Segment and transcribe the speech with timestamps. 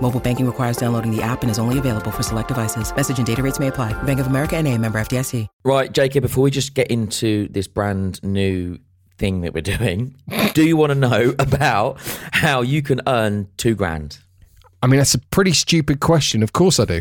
[0.00, 2.94] Mobile banking requires downloading the app and is only available for select devices.
[2.94, 4.00] Message and data rates may apply.
[4.04, 5.48] Bank of America and a member FDIC.
[5.64, 8.78] Right, JK, before we just get into this brand new
[9.18, 10.14] thing that we're doing,
[10.54, 11.98] do you want to know about
[12.32, 14.18] how you can earn two grand?
[14.82, 16.42] I mean, that's a pretty stupid question.
[16.42, 17.00] Of course I do.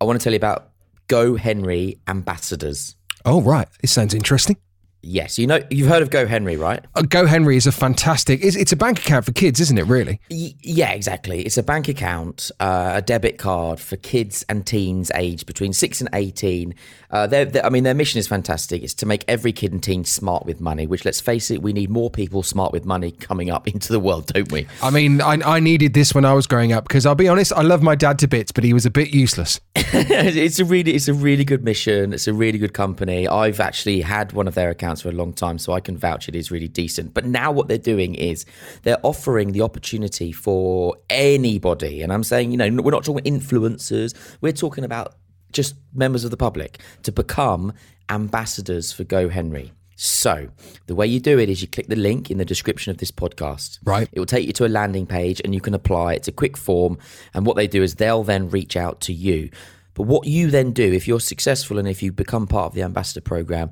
[0.00, 0.70] I want to tell you about
[1.08, 2.96] GoHenry ambassadors.
[3.24, 3.68] Oh, right.
[3.82, 4.56] This sounds interesting.
[5.02, 6.84] Yes, you know you've heard of GoHenry, right?
[6.94, 8.44] Uh, GoHenry is a fantastic.
[8.44, 9.86] It's, it's a bank account for kids, isn't it?
[9.86, 10.20] Really?
[10.30, 11.42] Y- yeah, exactly.
[11.42, 16.00] It's a bank account, uh, a debit card for kids and teens aged between six
[16.00, 16.74] and eighteen.
[17.10, 18.82] Uh, they're, they're- I mean, their mission is fantastic.
[18.82, 20.86] It's to make every kid and teen smart with money.
[20.86, 24.00] Which, let's face it, we need more people smart with money coming up into the
[24.00, 24.66] world, don't we?
[24.82, 27.52] I mean, I, I needed this when I was growing up because I'll be honest,
[27.54, 29.60] I love my dad to bits, but he was a bit useless.
[29.74, 32.12] it's a really it's a really good mission.
[32.12, 33.26] It's a really good company.
[33.26, 36.28] I've actually had one of their accounts for a long time, so I can vouch
[36.28, 37.14] it is really decent.
[37.14, 38.46] But now what they're doing is
[38.82, 44.14] they're offering the opportunity for anybody, and I'm saying, you know, we're not talking influencers.
[44.40, 45.14] We're talking about
[45.52, 47.72] just members of the public to become
[48.08, 49.70] ambassadors for GoHenry.
[50.02, 50.48] So,
[50.86, 53.10] the way you do it is you click the link in the description of this
[53.10, 53.78] podcast.
[53.84, 54.08] Right.
[54.10, 56.14] It will take you to a landing page and you can apply.
[56.14, 56.96] It's a quick form.
[57.34, 59.50] And what they do is they'll then reach out to you.
[59.92, 62.82] But what you then do, if you're successful and if you become part of the
[62.82, 63.70] ambassador program,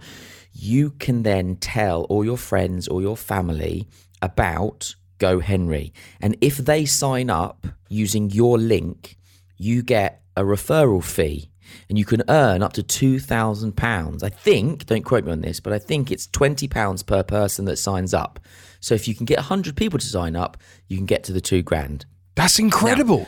[0.53, 3.89] you can then tell all your friends or your family
[4.23, 5.93] about GoHenry.
[6.21, 9.17] And if they sign up using your link,
[9.57, 11.51] you get a referral fee
[11.89, 14.23] and you can earn up to £2,000.
[14.23, 17.77] I think, don't quote me on this, but I think it's £20 per person that
[17.77, 18.41] signs up.
[18.81, 20.57] So if you can get 100 people to sign up,
[20.87, 22.07] you can get to the two grand.
[22.35, 23.27] That's incredible.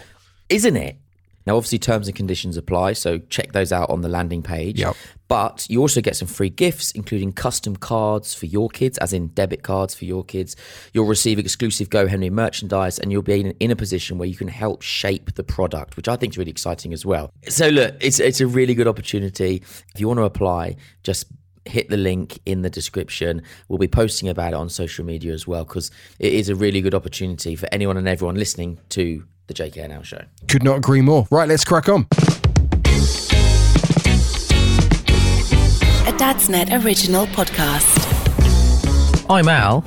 [0.49, 0.97] Isn't it?
[1.47, 4.81] Now, obviously, terms and conditions apply, so check those out on the landing page.
[4.81, 4.97] Yep.
[5.29, 9.29] But you also get some free gifts, including custom cards for your kids, as in
[9.29, 10.57] debit cards for your kids.
[10.93, 14.49] You'll receive exclusive GoHenry merchandise, and you'll be in, in a position where you can
[14.49, 17.33] help shape the product, which I think is really exciting as well.
[17.49, 19.63] So, look, it's it's a really good opportunity.
[19.95, 21.27] If you want to apply, just
[21.65, 23.43] hit the link in the description.
[23.69, 26.81] We'll be posting about it on social media as well because it is a really
[26.81, 30.23] good opportunity for anyone and everyone listening to the JKNL show.
[30.49, 31.27] Could not agree more.
[31.31, 32.03] Right, let's crack on.
[36.07, 38.07] A Dadsnet original podcast.
[39.29, 39.85] I'm Al.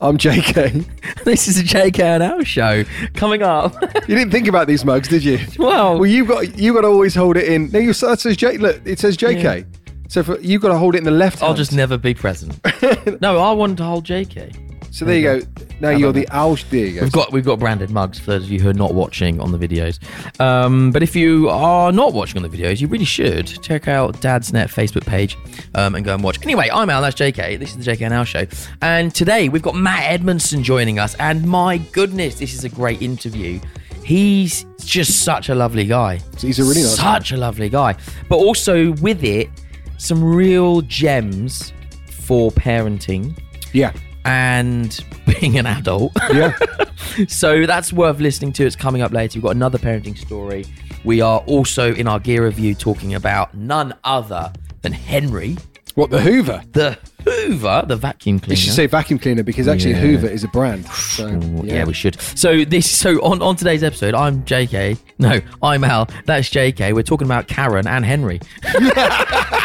[0.00, 0.86] I'm JK.
[1.24, 2.84] This is a JKNL show
[3.14, 3.74] coming up.
[4.06, 5.38] You didn't think about these mugs, did you?
[5.58, 7.70] Well- well, you got you got to always hold it in.
[7.70, 8.58] No, you that says J.
[8.58, 9.64] Look, it says JK.
[10.08, 11.40] So for, you got to hold it in the left.
[11.42, 11.56] I'll hand.
[11.56, 12.60] just never be present.
[13.22, 14.94] no, I wanted to hold JK.
[14.94, 15.40] So there you go.
[15.84, 16.26] Now you're the.
[16.30, 17.02] There.
[17.02, 19.52] We've got we've got branded mugs for those of you who are not watching on
[19.52, 19.98] the videos.
[20.40, 24.14] Um, but if you are not watching on the videos, you really should check out
[24.20, 25.36] Dadsnet Facebook page
[25.74, 26.42] um, and go and watch.
[26.42, 27.02] Anyway, I'm Al.
[27.02, 27.58] That's JK.
[27.58, 28.46] This is the JKNL show,
[28.82, 31.14] and today we've got Matt Edmondson joining us.
[31.16, 33.60] And my goodness, this is a great interview.
[34.04, 36.20] He's just such a lovely guy.
[36.38, 37.18] He's a really nice guy.
[37.18, 37.96] such a lovely guy.
[38.28, 39.48] But also with it,
[39.96, 41.72] some real gems
[42.10, 43.34] for parenting
[43.74, 43.92] yeah.
[44.24, 45.04] And
[45.40, 46.12] being an adult.
[46.32, 46.56] Yeah.
[47.28, 48.64] so that's worth listening to.
[48.66, 49.38] It's coming up later.
[49.38, 50.64] We've got another parenting story.
[51.04, 54.52] We are also in our gear review talking about none other
[54.82, 55.56] than Henry,
[55.94, 56.62] What the Hoover?
[56.72, 58.52] the Hoover, the vacuum cleaner.
[58.52, 60.00] You should say vacuum cleaner because actually Yeah.
[60.00, 60.86] Hoover is a brand.
[60.86, 61.28] So,
[61.62, 61.84] yeah.
[61.84, 62.20] we should.
[62.20, 64.98] So this, so on on today's episode, I'm JK.
[65.18, 66.08] No, I'm Al.
[66.26, 66.94] That's JK.
[66.94, 68.40] We're talking about Karen and Henry.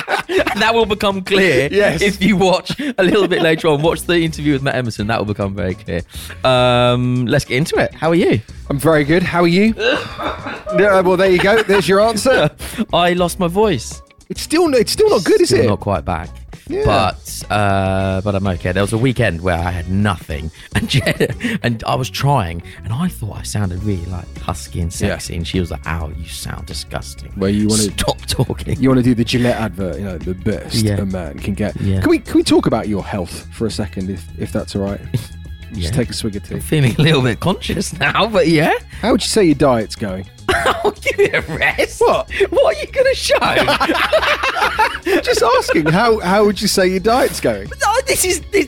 [0.60, 2.02] that will become clear Yes.
[2.02, 3.82] if you watch a little bit later on.
[3.82, 5.08] Watch the interview with Matt Edmondson.
[5.08, 6.02] That will become very clear.
[6.44, 7.94] Um, let's get into it.
[7.94, 8.42] How are you?
[8.70, 9.24] I'm very good.
[9.24, 9.74] How are you?
[9.78, 11.62] yeah, well, there you go.
[11.64, 12.50] There's your answer.
[12.94, 14.02] I lost my voice.
[14.30, 15.68] It's still it's still not good, is Still it?
[15.68, 16.30] not quite back.
[16.69, 16.86] Yeah.
[16.86, 18.71] But uh, but I'm okay.
[18.71, 23.07] There was a weekend where I had nothing, and and I was trying, and I
[23.07, 26.68] thought I sounded really like husky and sexy, and she was like, "Ow, you sound
[26.68, 28.80] disgusting." Where you wanna- stop talking?
[28.80, 30.98] You want to do the Gillette advert, you know, the best Yeah.
[31.01, 31.75] a man can get.
[31.81, 32.01] Yeah.
[32.01, 34.83] Can we can we talk about your health for a second, if if that's all
[34.83, 35.01] right?
[35.71, 35.81] Yeah.
[35.81, 36.60] Just take a swig of tea.
[36.60, 38.74] feeling a little bit conscious now, but yeah.
[39.01, 40.25] How would you say your diet's going?
[40.50, 42.01] I'll give me a rest.
[42.01, 42.31] What?
[42.50, 43.38] What are you going to show?
[45.21, 45.88] Just asking.
[45.88, 47.69] How how would you say your diet's going?
[47.69, 48.68] No, this is this,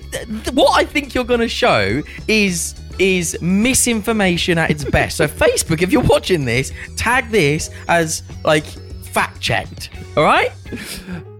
[0.54, 5.18] what I think you're going to show is is misinformation at its best.
[5.18, 8.66] So Facebook, if you're watching this, tag this as like
[9.12, 9.90] fact checked.
[10.18, 10.52] All right,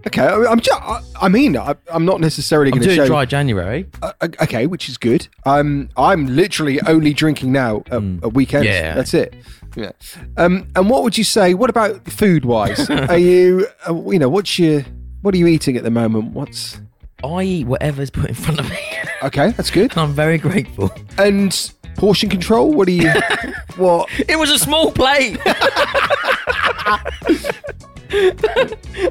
[0.06, 0.80] Okay, I, I'm just.
[0.82, 3.06] I, I mean, I, I'm not necessarily I'm going to doing show.
[3.06, 3.86] dry January.
[4.02, 5.28] Uh, okay, which is good.
[5.46, 8.66] Um, I'm literally only drinking now at, at weekends.
[8.66, 8.72] Hmm.
[8.72, 8.94] Yeah.
[8.94, 9.34] that's it.
[9.76, 9.92] Yeah.
[10.36, 11.54] Um, and what would you say?
[11.54, 12.90] What about food wise?
[12.90, 14.84] are you, uh, you know, what's your,
[15.22, 16.32] what are you eating at the moment?
[16.32, 16.80] What's
[17.24, 18.78] I eat whatever's put in front of me.
[19.22, 19.50] okay?
[19.52, 19.96] That's good.
[19.96, 20.90] I'm very grateful.
[21.16, 22.72] And portion control.
[22.72, 23.10] What do you?
[23.76, 24.08] what?
[24.28, 25.38] It was a small plate.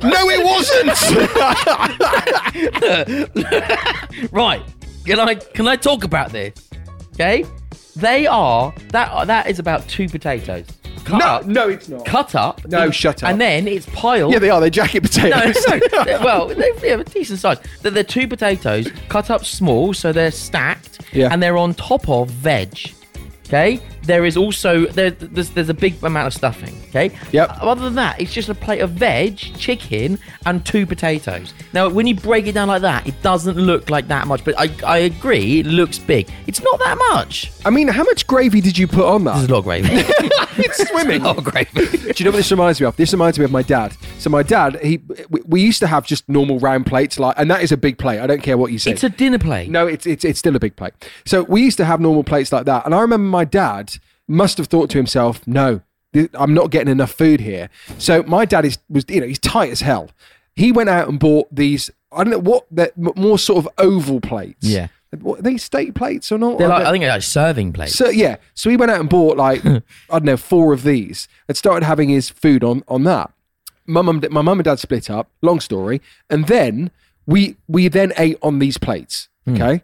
[0.03, 0.91] No, it wasn't.
[4.31, 4.61] right.
[5.05, 6.53] Can I can I talk about this?
[7.13, 7.45] Okay.
[7.95, 10.65] They are that that is about two potatoes.
[11.03, 12.05] Cut no, up, no, it's not.
[12.05, 12.65] cut up.
[12.67, 13.29] No, shut up.
[13.29, 14.33] And then it's piled.
[14.33, 14.59] Yeah, they are.
[14.61, 15.55] They're jacket potatoes.
[15.67, 16.19] no, no.
[16.23, 17.59] well, they they have a decent size.
[17.81, 21.29] They're, they're two potatoes cut up small, so they're stacked, Yeah.
[21.31, 22.77] and they're on top of veg.
[23.47, 23.79] Okay.
[24.03, 26.75] There is also there, there's there's a big amount of stuffing.
[26.89, 27.11] Okay.
[27.31, 27.49] Yep.
[27.49, 31.53] Uh, other than that, it's just a plate of veg, chicken, and two potatoes.
[31.73, 34.43] Now, when you break it down like that, it doesn't look like that much.
[34.43, 36.29] But I I agree, it looks big.
[36.47, 37.51] It's not that much.
[37.65, 39.35] I mean, how much gravy did you put on that?
[39.35, 39.87] There's a lot of gravy.
[40.57, 41.21] it's swimming.
[41.21, 41.85] a lot of gravy.
[42.13, 42.95] Do you know what this reminds me of?
[42.95, 43.95] This reminds me of my dad.
[44.17, 44.99] So my dad, he,
[45.29, 47.97] we, we used to have just normal round plates, like, and that is a big
[47.97, 48.19] plate.
[48.19, 48.91] I don't care what you say.
[48.91, 49.69] It's a dinner plate.
[49.69, 50.93] No, it's, it's it's still a big plate.
[51.25, 53.90] So we used to have normal plates like that, and I remember my dad
[54.31, 55.81] must have thought to himself, "No,
[56.33, 59.71] I'm not getting enough food here." So my dad is was you know he's tight
[59.71, 60.09] as hell.
[60.55, 61.89] He went out and bought these.
[62.11, 64.67] I don't know what they're m- more sort of oval plates.
[64.67, 64.87] Yeah.
[65.19, 66.57] What, are they steak plates or not?
[66.57, 67.93] They're I like, don't- I think they're like serving plates.
[67.95, 71.27] so yeah, so he went out and bought like I don't know four of these
[71.47, 73.31] and started having his food on on that.
[73.85, 75.29] My mum, my mum and dad split up.
[75.41, 76.91] Long story, and then
[77.25, 79.27] we we then ate on these plates.
[79.45, 79.55] Hmm.
[79.55, 79.81] Okay,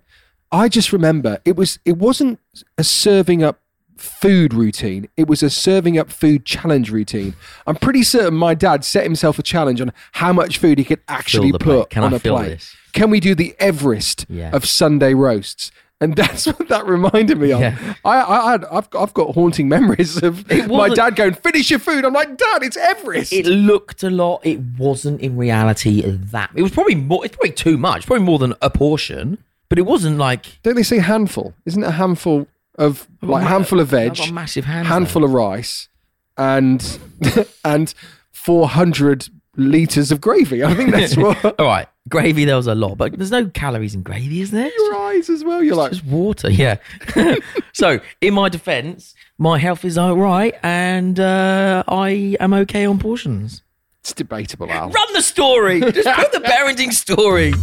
[0.52, 2.40] I just remember it was it wasn't
[2.78, 3.60] a serving up
[4.00, 5.08] food routine.
[5.18, 7.36] It was a serving up food challenge routine.
[7.66, 11.02] I'm pretty certain my dad set himself a challenge on how much food he could
[11.08, 12.48] actually put on I a plate.
[12.50, 12.76] this?
[12.94, 14.50] Can we do the Everest Yeah.
[14.54, 15.72] of Sunday roasts?
[16.00, 17.60] And that's what that reminded me of.
[17.60, 17.96] Yeah.
[18.06, 22.06] I, I, I've, got- I've got haunting memories of my dad going, "Finish your food."
[22.06, 24.46] I'm like, "Dad, it's Everest." It looked a lot.
[24.46, 26.52] It wasn't in reality that.
[26.54, 27.26] It was probably more.
[27.26, 28.06] It's probably too much.
[28.06, 29.40] Probably more than a portion.
[29.70, 31.56] But it wasn't like Don't they say handful?
[31.66, 32.48] Isn't a handful
[32.78, 35.90] of like ma- handful of I've veg, got massive hands, handful of rice,
[36.38, 37.00] and
[37.66, 37.94] and
[38.32, 40.64] 400 liters of gravy?
[40.64, 42.46] I think that's what All right, gravy.
[42.46, 44.70] There was a lot, but there's no calories in gravy, is there?
[44.72, 45.64] It's rice as well.
[45.64, 46.50] You're like, just water.
[46.52, 46.78] Yeah.
[47.74, 53.00] so, in my defence, my health is all right, and uh, I am okay on
[53.00, 53.64] portions.
[54.02, 54.90] it's debatable, Al.
[54.92, 55.80] Run the story.
[55.82, 57.54] Just put the parenting story.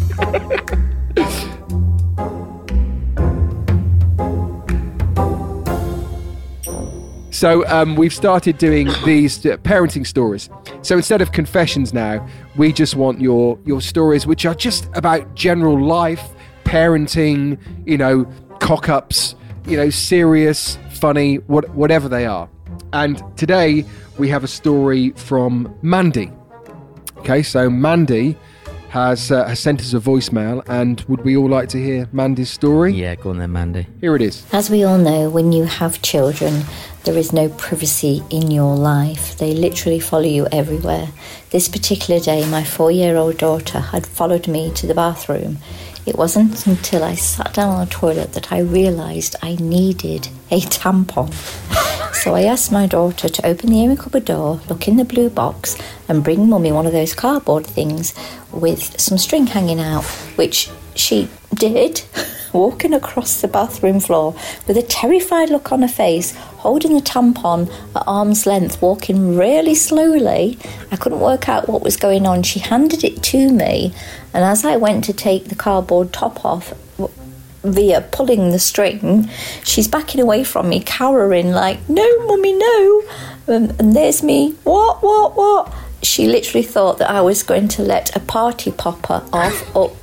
[7.44, 10.48] So um, we've started doing these uh, parenting stories.
[10.80, 12.26] So instead of confessions now,
[12.56, 16.30] we just want your your stories, which are just about general life,
[16.64, 18.24] parenting, you know,
[18.60, 19.34] cock ups,
[19.66, 22.48] you know, serious, funny, what, whatever they are.
[22.94, 23.84] And today
[24.16, 26.32] we have a story from Mandy.
[27.18, 28.38] Okay, so Mandy
[28.94, 32.50] has uh, has sent us a voicemail, and would we all like to hear Mandy's
[32.50, 32.94] story?
[32.94, 33.88] Yeah, go on then, Mandy.
[34.00, 34.46] Here it is.
[34.52, 36.62] As we all know, when you have children,
[37.02, 39.36] there is no privacy in your life.
[39.36, 41.08] They literally follow you everywhere.
[41.50, 45.58] This particular day, my four year old daughter had followed me to the bathroom.
[46.06, 50.60] It wasn't until I sat down on the toilet that I realised I needed a
[50.60, 51.34] tampon.
[52.14, 55.28] So I asked my daughter to open the airing cupboard door, look in the blue
[55.28, 55.76] box,
[56.08, 58.14] and bring mummy one of those cardboard things
[58.50, 60.04] with some string hanging out,
[60.36, 62.02] which she did,
[62.54, 64.34] walking across the bathroom floor
[64.66, 69.74] with a terrified look on her face, holding the tampon at arm's length, walking really
[69.74, 70.56] slowly.
[70.90, 72.42] I couldn't work out what was going on.
[72.42, 73.92] She handed it to me,
[74.32, 76.72] and as I went to take the cardboard top off,
[77.64, 79.28] via pulling the string,
[79.64, 83.02] she's backing away from me, cowering like, "No, mummy, no!"
[83.48, 84.54] Um, and there's me.
[84.64, 85.02] What?
[85.02, 85.36] What?
[85.36, 85.74] What?
[86.04, 89.96] she literally thought that I was going to let a party popper off up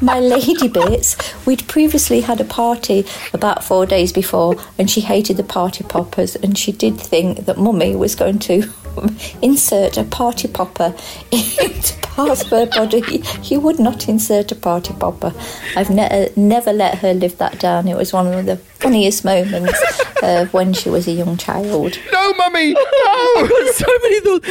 [0.00, 1.16] my lady bits.
[1.46, 6.36] We'd previously had a party about four days before, and she hated the party poppers,
[6.36, 8.72] and she did think that mummy was going to
[9.42, 10.94] insert a party popper
[11.30, 13.22] into part of her body.
[13.44, 15.32] You would not insert a party popper.
[15.76, 17.88] I've ne- uh, never let her live that down.
[17.88, 19.80] It was one of the funniest moments
[20.22, 21.98] of when she was a young child.
[22.12, 22.74] No, mummy.
[22.76, 23.48] I've No.
[23.48, 24.48] got so many thoughts.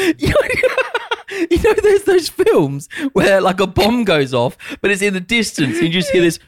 [1.49, 5.21] You know, there's those films where like a bomb goes off, but it's in the
[5.21, 6.39] distance, and you just hear this.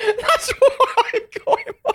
[0.00, 1.92] That's what I got in my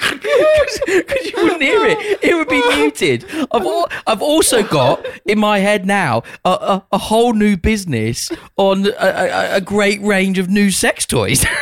[0.00, 0.22] head.
[0.86, 3.24] Because you wouldn't hear it, it would be muted.
[3.50, 8.30] I've al- I've also got in my head now a, a, a whole new business
[8.56, 11.44] on a, a, a great range of new sex toys.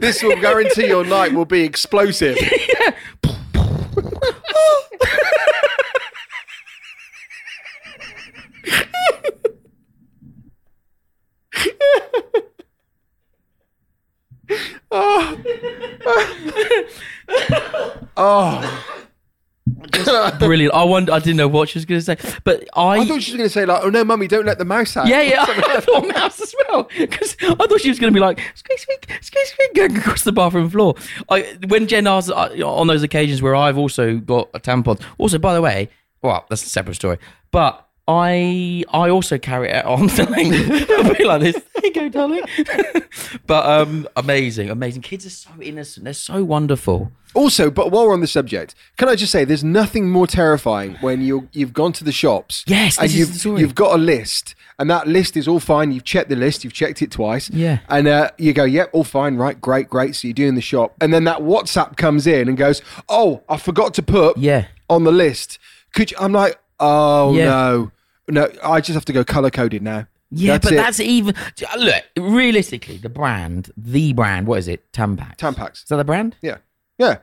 [0.00, 2.36] This will guarantee your night will be explosive.
[14.94, 16.84] Oh.
[18.16, 19.00] oh!
[20.38, 20.74] Brilliant.
[20.74, 21.12] I wonder.
[21.12, 22.98] I didn't know what she was going to say, but I.
[22.98, 24.96] I thought she was going to say like, "Oh no, mummy, don't let the mouse
[24.96, 28.14] out." yeah, yeah, I thought mouse as well because I thought she was going to
[28.14, 30.94] be like squeak, squeak, squeak, squeak, going across the bathroom floor.
[31.30, 35.00] I when Jen asks uh, on those occasions where I've also got a tampon.
[35.18, 35.88] Also, by the way,
[36.22, 37.18] well, that's a separate story,
[37.50, 37.83] but.
[38.06, 40.90] I I also carry it on the length.
[40.90, 41.54] I'll be like this.
[41.74, 42.42] There you go, darling.
[43.46, 45.02] but um, amazing, amazing.
[45.02, 46.04] Kids are so innocent.
[46.04, 47.12] They're so wonderful.
[47.34, 50.94] Also, but while we're on the subject, can I just say, there's nothing more terrifying
[51.00, 52.62] when you you've gone to the shops.
[52.66, 53.60] Yes, and this is you've the story.
[53.60, 55.90] you've got a list, and that list is all fine.
[55.90, 56.62] You've checked the list.
[56.62, 57.50] You've checked it twice.
[57.50, 57.80] Yeah.
[57.88, 60.14] And uh, you go, yep, all fine, right, great, great.
[60.14, 63.56] So you're doing the shop, and then that WhatsApp comes in and goes, oh, I
[63.56, 64.66] forgot to put Yeah.
[64.88, 65.58] on the list.
[65.92, 67.44] Could you, I'm like, oh Yeah.
[67.46, 67.90] no,
[68.28, 70.06] no, I just have to go color coded now.
[70.30, 70.76] Yeah, That's but it.
[70.76, 71.34] that's even
[71.78, 74.46] look realistically the brand, the brand.
[74.48, 74.90] What is it?
[74.92, 75.36] Tampax.
[75.36, 75.82] Tampax.
[75.84, 76.36] Is that the brand?
[76.42, 76.58] Yeah,
[76.98, 77.18] yeah.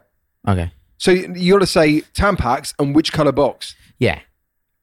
[0.47, 0.71] Okay.
[0.97, 3.75] So you, got to say Tampax and which color box.
[3.99, 4.19] Yeah,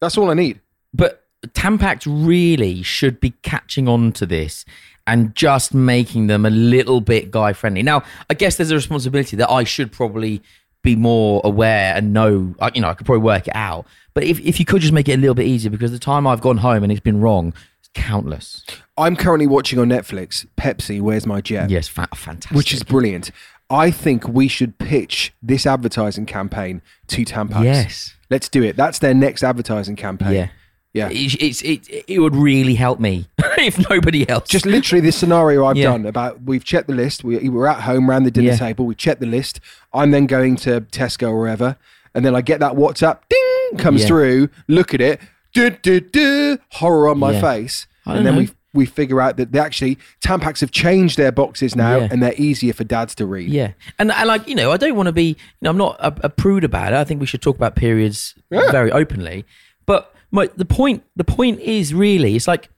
[0.00, 0.60] That's all I need.
[0.92, 4.64] but Tampax really should be catching on to this
[5.06, 7.82] and just making them a little bit guy friendly.
[7.82, 10.42] Now, I guess there's a responsibility that I should probably
[10.88, 12.54] be more aware and know.
[12.60, 13.86] I- You know, I could probably work it out.
[14.14, 16.26] But if if you could just make it a little bit easier, because the time
[16.26, 18.64] I've gone home and it's been wrong, it's countless.
[18.96, 21.70] I'm currently watching on Netflix Pepsi, Where's My Jet?
[21.70, 22.56] Yes, fa- fantastic.
[22.56, 23.30] Which is brilliant.
[23.70, 27.64] I think we should pitch this advertising campaign to Tampax.
[27.64, 28.14] Yes.
[28.30, 28.76] Let's do it.
[28.76, 30.32] That's their next advertising campaign.
[30.32, 30.48] Yeah.
[30.94, 31.08] Yeah.
[31.12, 33.28] It's, it's, it, it would really help me
[33.58, 34.48] if nobody else.
[34.48, 35.90] Just literally this scenario I've Yeah.
[35.90, 37.22] done about we've checked the list.
[37.24, 38.56] We, we're at home around the dinner Yeah.
[38.56, 38.86] table.
[38.86, 39.60] We checked the list.
[39.92, 41.76] I'm then going to Tesco or wherever.
[42.14, 44.06] And then I get that WhatsApp ding comes Yeah.
[44.08, 44.48] through.
[44.66, 45.20] Look at it.
[45.52, 47.86] Du, du, du, horror on my face.
[48.06, 48.40] And then know.
[48.40, 52.08] we we figure out that they actually Tampax have changed their boxes now Yeah.
[52.10, 53.48] and they're easier for dads to read.
[53.50, 55.28] Yeah, and and like you know, I don't want to be.
[55.28, 56.96] You know, I'm not a, a prude about it.
[56.96, 58.70] I think we should talk about periods Yeah.
[58.70, 59.44] very openly.
[59.86, 62.68] But my, the point, the point is really, it's like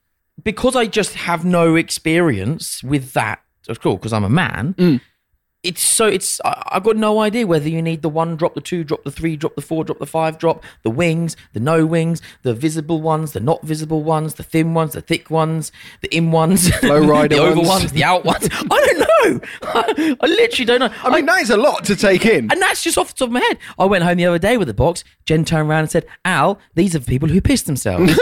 [0.43, 3.43] because I just have no experience with that.
[3.69, 4.75] Of course, because I'm a man.
[4.75, 5.01] Mm.
[5.63, 8.63] It's so it's I, I've got no idea whether you need the one drop, the
[8.63, 11.85] two drop, the three drop, the four drop, the five drop, the wings, the no
[11.85, 16.09] wings, the visible ones, the not visible ones, the thin ones, the thick ones, the
[16.17, 17.69] in ones, Flow rider the over ones.
[17.69, 18.49] ones, the out ones.
[18.53, 19.41] I don't know.
[19.63, 20.91] I, I literally don't know.
[21.05, 22.51] I mean, that is a lot to take in.
[22.51, 23.59] And that's just off the top of my head.
[23.79, 25.05] I went home the other day with a box.
[25.27, 28.19] Jen turned around and said, Al, these are for people who pissed themselves.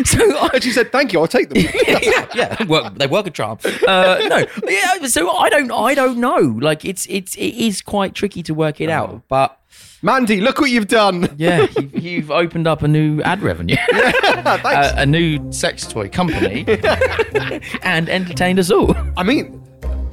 [0.04, 3.30] so I, she said, "Thank you, I'll take them." yeah, yeah, work, they work a
[3.30, 3.58] charm.
[3.86, 5.06] Uh, no, yeah.
[5.06, 6.38] So I don't, I don't know.
[6.60, 9.22] Like it's, it's, it is quite tricky to work it out.
[9.28, 9.58] But
[10.02, 11.34] Mandy, look what you've done.
[11.36, 14.92] yeah, you, you've opened up a new ad revenue, Thanks.
[14.92, 16.64] a, a new sex toy company,
[17.82, 18.94] and entertained us all.
[19.16, 19.62] I mean,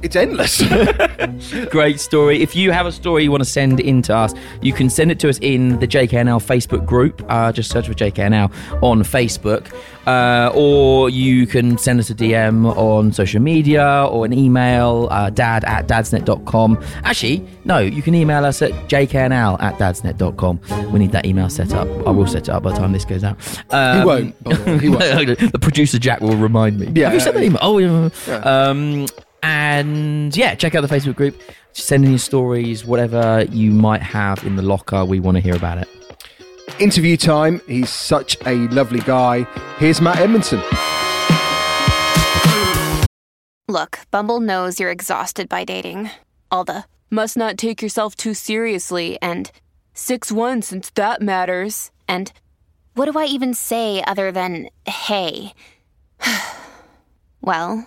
[0.02, 0.62] it's endless.
[1.70, 2.42] Great story.
[2.42, 5.10] If you have a story you want to send in to us, you can send
[5.10, 7.24] it to us in the JKNL Facebook group.
[7.28, 8.52] Uh, just search for JKNL
[8.82, 9.72] on Facebook.
[10.06, 15.28] Uh, or you can send us a DM on social media or an email, uh,
[15.28, 16.82] dad at dadsnet.com.
[17.04, 20.60] Actually, no, you can email us at jknl at dadsnet.com.
[20.90, 21.86] We need that email set up.
[22.06, 23.36] I will set it up by the time this goes out.
[23.70, 24.34] Um, he won't.
[24.80, 25.52] He won't.
[25.52, 26.90] the producer Jack will remind me.
[26.94, 27.58] Yeah, Have you sent yeah, that email?
[27.60, 28.08] Oh, yeah.
[28.38, 29.06] Um,
[29.42, 31.40] and yeah, check out the Facebook group.
[31.72, 35.04] Send in your stories, whatever you might have in the locker.
[35.04, 35.88] We want to hear about it.
[36.80, 37.60] Interview time.
[37.66, 39.44] He's such a lovely guy.
[39.78, 40.60] Here's Matt Edmondson.
[43.68, 46.10] Look, Bumble knows you're exhausted by dating.
[46.50, 49.50] All the must not take yourself too seriously, and
[49.94, 52.32] 6 1 since that matters, and
[52.94, 55.52] What do I even say other than hey?
[57.40, 57.86] well,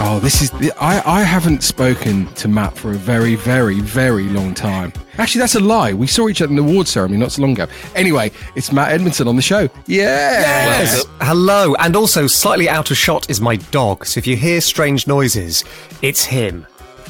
[0.00, 0.50] Oh, this is.
[0.52, 4.92] The, I, I haven't spoken to Matt for a very, very, very long time.
[5.18, 5.92] Actually, that's a lie.
[5.92, 7.66] We saw each other in the award ceremony not so long ago.
[7.96, 9.62] Anyway, it's Matt Edmondson on the show.
[9.86, 10.40] Yeah.
[10.78, 11.04] Yes.
[11.20, 11.74] Hello.
[11.80, 14.06] And also, slightly out of shot is my dog.
[14.06, 15.64] So if you hear strange noises,
[16.00, 16.64] it's him.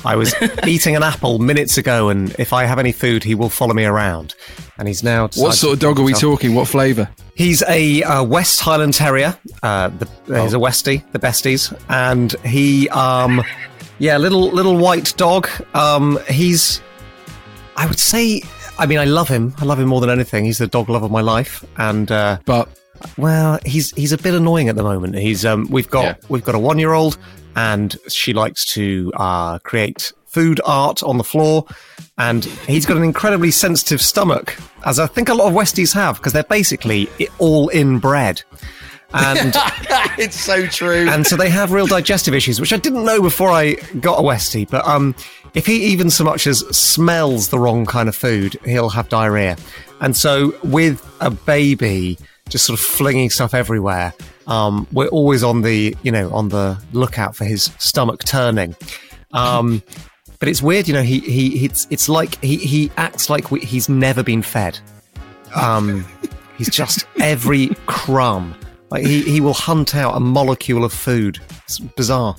[0.05, 0.35] I was
[0.67, 3.85] eating an apple minutes ago, and if I have any food, he will follow me
[3.85, 4.35] around.
[4.79, 5.29] And he's now.
[5.37, 6.55] What sort of dog are we talking?
[6.55, 7.11] What flavour?
[7.39, 9.37] He's a uh, West Highland Terrier.
[9.63, 13.43] Uh, the, He's a Westie, the besties, and he, um,
[14.01, 15.49] yeah, little little white dog.
[15.73, 16.81] Um, he's,
[17.77, 18.43] I would say,
[18.77, 19.55] I mean, I love him.
[19.59, 20.45] I love him more than anything.
[20.47, 22.69] He's the dog love of my life, and uh, But
[23.17, 25.15] well, he's he's a bit annoying at the moment.
[25.15, 26.15] He's um, we've got Yeah.
[26.29, 27.19] we've got a one year old,
[27.55, 31.67] and she likes to uh, create food art on the floor,
[32.19, 36.17] and he's got an incredibly sensitive stomach, as I think a lot of Westies have,
[36.17, 37.09] because they're basically
[37.39, 38.43] all inbred.
[39.15, 39.55] And
[40.19, 41.09] it's so true.
[41.09, 44.23] and so they have real digestive issues, which I didn't know before I got a
[44.23, 44.69] Westie.
[44.69, 45.15] But um,
[45.55, 49.57] if he even so much as smells the wrong kind of food, he'll have diarrhea.
[50.01, 52.19] And so with a baby
[52.51, 54.13] just sort of flinging stuff everywhere,
[54.47, 58.77] um, we're always on the you know on the lookout for his stomach turning.
[59.33, 59.83] Um,
[60.39, 61.03] but it's weird, you know.
[61.03, 64.79] He he it's it's like he he acts like we, he's never been fed.
[65.55, 66.05] Um,
[66.57, 68.55] he's just every crumb.
[68.91, 71.39] Like he, he will hunt out a molecule of food.
[71.65, 72.37] It's bizarre.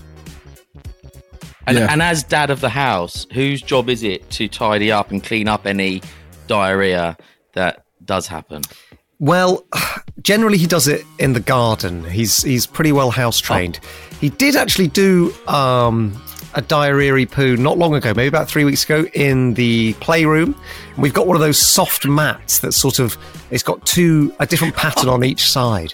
[1.67, 1.88] And, Yeah.
[1.91, 5.47] and as dad of the house, whose job is it to tidy up and clean
[5.47, 6.02] up any
[6.47, 7.15] diarrhea
[7.54, 8.62] that does happen?
[9.19, 9.65] Well,
[10.24, 12.04] generally he does it in the garden.
[12.04, 13.80] He's he's pretty well house trained.
[14.19, 16.19] He did actually do um,
[16.60, 20.54] a diarrhea poo not long ago, maybe about three weeks ago, in the playroom.
[20.98, 23.17] We've got one of those soft mats that sort of
[23.50, 25.93] it's got two a different pattern on each side,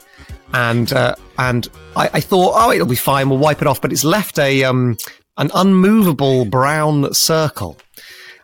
[0.54, 3.30] and uh, and I, I thought, oh, it'll be fine.
[3.30, 4.98] We'll wipe it off, but it's left a um,
[5.38, 7.78] an unmovable brown circle.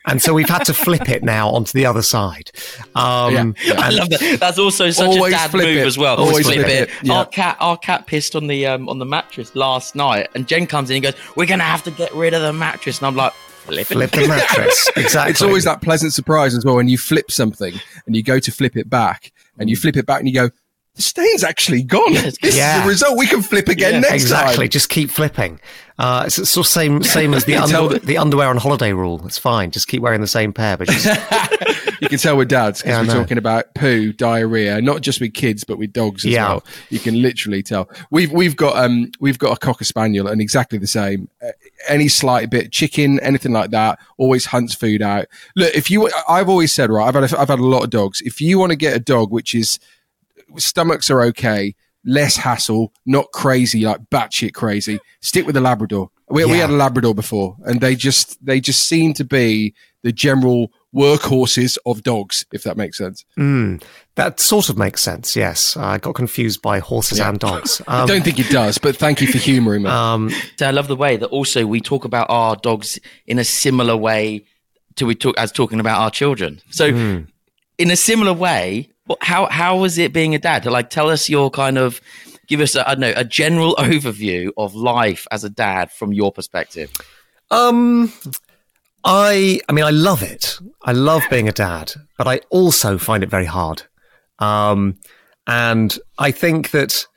[0.06, 2.52] And so we've had to flip it now onto the other side.
[2.96, 4.38] Um, I love that.
[4.40, 5.86] That's also such a dad flip move it.
[5.86, 6.18] as well.
[6.18, 6.90] Always flip, flip it.
[6.90, 6.96] it.
[7.04, 7.14] Yeah.
[7.14, 10.66] Our cat, our cat pissed on the um, on the mattress last night, and Jen
[10.66, 13.16] comes in and goes, "We're gonna have to get rid of the mattress," and I'm
[13.16, 14.90] like, "Flip flip the mattress.
[14.96, 15.32] Exactly.
[15.32, 17.74] It's always that pleasant surprise as well when you flip something
[18.06, 20.50] and you go to flip it back and you flip it back and you go,
[20.96, 22.14] the stain's actually gone.
[22.14, 22.78] This Yeah.
[22.80, 23.18] is the result.
[23.18, 24.66] We can flip again Yeah, next exactly.
[24.66, 24.70] time.
[24.70, 25.60] Just keep flipping.
[25.98, 29.22] Uh, it's sort of same same as the under, the- the underwear on holiday rule.
[29.26, 29.72] It's fine.
[29.72, 30.76] Just keep wearing the same pair.
[30.78, 31.06] But just,
[32.02, 35.34] You can tell with dads because Yeah, we're talking about poo, diarrhea, not just with
[35.36, 36.48] kids but with dogs as Yeah.
[36.50, 36.64] well.
[36.90, 37.88] You can literally tell.
[38.10, 41.30] We've we've got um we've got a cocker spaniel and exactly the same.
[41.46, 41.52] Uh,
[41.88, 45.28] any slight bit chicken, anything like that, always hunts food out.
[45.56, 47.90] Look, if you, I've always said right, I've had a, I've had a lot of
[47.92, 48.22] dogs.
[48.22, 49.80] If you want to get a dog which is
[50.58, 55.00] stomachs are okay, less hassle, not crazy like batshit crazy.
[55.22, 56.10] Stick with the Labrador.
[56.30, 60.12] We, we had a Labrador before, and they just they just seem to be the
[60.12, 63.26] general workhorses of dogs, if that makes sense.
[63.38, 63.84] Mm,
[64.16, 65.36] that sort of makes sense.
[65.36, 67.82] Yes, I got confused by horses and dogs.
[67.88, 69.90] I Um, don't think it does, but thank you for humouring me.
[70.02, 73.44] um, So I love the way that also we talk about our dogs in a
[73.44, 74.46] similar way
[74.96, 76.62] to we talk as talking about our children.
[76.70, 80.66] So in a similar way, what- how how was it being a dad?
[80.66, 82.02] Like tell us your kind of
[82.48, 86.14] give us a, I don't know a general overview of life as a dad from
[86.14, 86.92] your perspective.
[87.50, 88.12] um,
[89.04, 90.60] I I mean, I love it.
[90.84, 93.84] I love being a dad, but I also find it very hard.
[94.40, 94.98] Um,
[95.48, 97.08] and I think that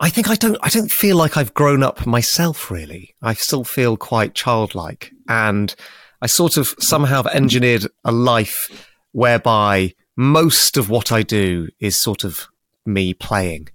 [0.00, 3.14] I think I don't I don't feel like I've grown up myself really.
[3.22, 5.74] I still feel quite childlike and
[6.20, 11.96] I sort of somehow have engineered a life whereby most of what I do is
[11.96, 12.48] sort of
[12.86, 13.68] me playing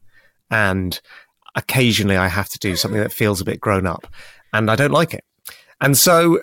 [0.49, 0.99] and
[1.55, 4.07] occasionally I have to do something that feels a bit grown up
[4.53, 5.23] and I don't like it.
[5.81, 6.41] And so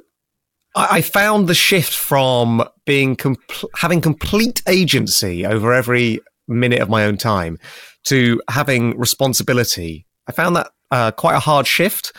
[0.74, 6.88] I, I found the shift from being compl- having complete agency over every minute of
[6.88, 7.58] my own time
[8.04, 10.06] to having responsibility.
[10.28, 12.12] I found that uh, quite a hard shift.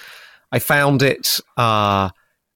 [0.52, 2.10] I found it uh,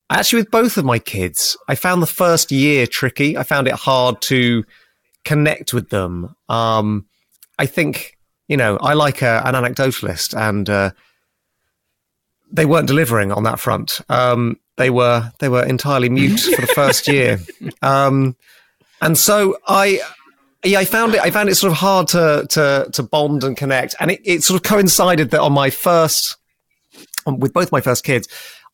[0.10, 1.58] actually with both of my kids.
[1.68, 3.38] I found the first year tricky.
[3.38, 4.64] I found it hard to
[5.24, 6.36] connect with them.
[6.50, 7.06] Um,
[7.58, 10.92] I think you know I like a, an anecdotalist, and uh,
[12.52, 14.02] they weren't delivering on that front.
[14.10, 17.40] Um, they were they were entirely mute for the first year,
[17.82, 18.36] um,
[19.02, 20.02] and so I.
[20.64, 21.22] Yeah, I found it.
[21.22, 24.44] I found it sort of hard to to to bond and connect, and it, it
[24.44, 26.38] sort of coincided that on my first,
[27.26, 28.28] with both my first kids,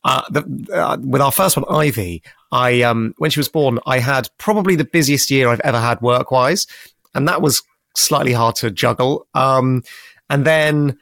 [0.07, 3.99] uh, the, uh, with our first one, Ivy, I um, when she was born, I
[3.99, 6.65] had probably the busiest year I've ever had work wise,
[7.13, 7.61] and that was
[7.95, 9.27] slightly hard to juggle.
[9.33, 9.83] Um,
[10.29, 10.97] and then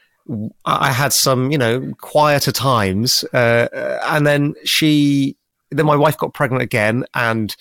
[0.65, 3.24] I had some, you know, quieter times.
[3.26, 5.38] Uh, and then she,
[5.70, 7.56] then my wife got pregnant again and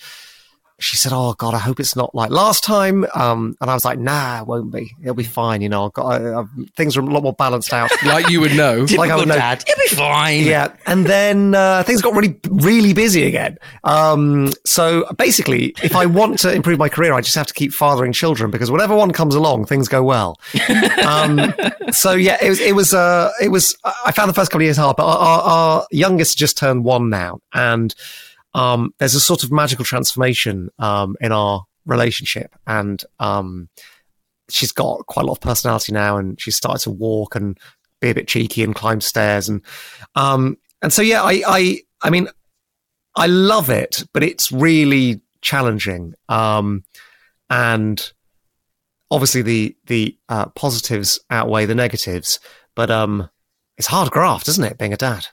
[0.79, 3.85] she said, "Oh God, I hope it's not like last time." Um, and I was
[3.85, 4.93] like, "Nah, it won't be.
[5.01, 5.61] It'll be fine.
[5.61, 6.43] You know, I've got, I, I,
[6.75, 8.85] things are a lot more balanced out, like you would know.
[8.97, 9.35] like I would know.
[9.35, 10.43] Dad, it'll be fine.
[10.43, 13.57] Yeah, and then uh, things got really, really busy again.
[13.85, 17.71] Um, so basically, if I want to improve my career, I just have to keep
[17.71, 20.37] fathering children because whatever one comes along, things go well.
[21.05, 21.53] um,
[21.91, 23.77] so yeah, it was, it was, uh, it was.
[24.05, 26.83] I found the first couple of years hard, but our, our, our youngest just turned
[26.83, 27.95] one now, and
[28.55, 33.67] um, there's a sort of magical transformation um, in our relationship, and um,
[34.49, 37.57] she's got quite a lot of personality now, and she's started to walk and
[37.99, 39.61] be a bit cheeky and climb stairs, and
[40.15, 42.29] um, and so yeah, I, I I mean,
[43.17, 46.85] I love it, but it's really challenging, um,
[47.49, 48.09] and
[49.11, 52.39] obviously the the uh, positives outweigh the negatives,
[52.73, 53.29] but um,
[53.77, 55.27] it's hard graft, isn't it, being a dad?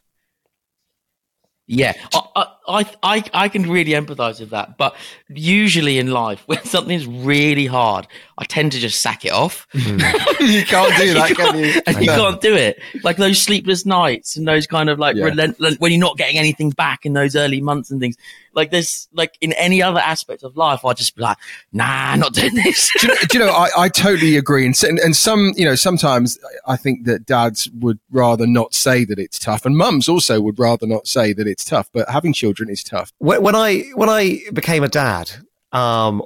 [1.68, 4.78] Yeah, I, I, I, I can really empathize with that.
[4.78, 4.94] But
[5.28, 8.06] usually in life, when something's really hard,
[8.38, 9.66] I tend to just sack it off.
[9.74, 10.00] Mm.
[10.40, 11.82] you can't do that, you can you?
[11.86, 12.80] And you can't do it.
[13.02, 15.24] Like those sleepless nights and those kind of like Yeah.
[15.24, 18.16] relentless, when you're not getting anything back in those early months and things.
[18.54, 21.38] Like this, like in any other aspect of life, I'd just be like,
[21.72, 22.92] nah, not doing this.
[23.00, 24.66] do, you know, do you know, I, I totally agree.
[24.66, 29.06] And, and, and some, you know, sometimes I think that dads would rather not say
[29.06, 31.88] that it's tough, and mums also would rather not say that it's tough.
[31.94, 33.12] But having children is tough.
[33.18, 35.30] when when I when I became a dad,
[35.72, 36.22] um,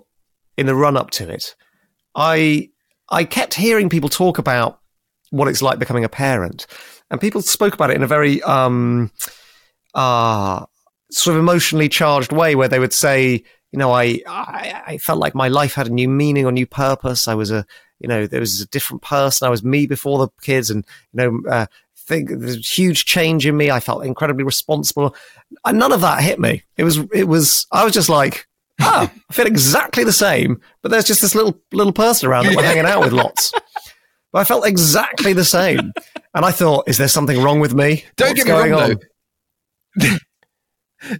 [0.56, 1.54] in the run up to it,
[2.14, 2.70] I
[3.08, 4.80] I kept hearing people talk about
[5.30, 6.66] what it's like becoming a parent,
[7.10, 9.10] and people spoke about it in a very um,
[9.94, 10.64] uh,
[11.10, 15.18] sort of emotionally charged way, where they would say, you know, I, I I felt
[15.18, 17.28] like my life had a new meaning or new purpose.
[17.28, 17.64] I was a
[18.00, 19.46] you know there was a different person.
[19.46, 21.50] I was me before the kids, and you know.
[21.50, 21.66] Uh,
[22.06, 23.70] think there's a huge change in me.
[23.70, 25.14] I felt incredibly responsible.
[25.64, 26.62] And none of that hit me.
[26.76, 28.46] It was, it was, I was just like,
[28.80, 32.56] ah, I feel exactly the same, but there's just this little, little person around that
[32.56, 33.52] we're hanging out with lots.
[34.32, 35.92] But I felt exactly the same.
[36.34, 38.04] And I thought, is there something wrong with me?
[38.16, 39.00] Don't What's get me wrong, going
[39.96, 40.16] though.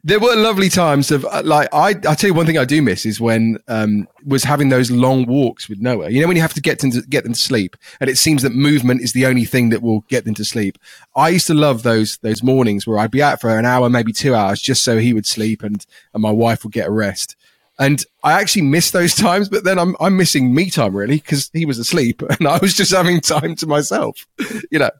[0.02, 1.90] There were lovely times of uh, like I.
[1.90, 5.26] I tell you one thing I do miss is when um was having those long
[5.26, 6.10] walks with Noah.
[6.10, 8.18] You know when you have to get them to get them to sleep, and it
[8.18, 10.78] seems that movement is the only thing that will get them to sleep.
[11.14, 14.12] I used to love those those mornings where I'd be out for an hour, maybe
[14.12, 17.36] two hours, just so he would sleep and and my wife would get a rest.
[17.78, 21.50] And I actually miss those times, but then I'm I'm missing me time really because
[21.52, 24.26] he was asleep and I was just having time to myself.
[24.70, 24.90] You know.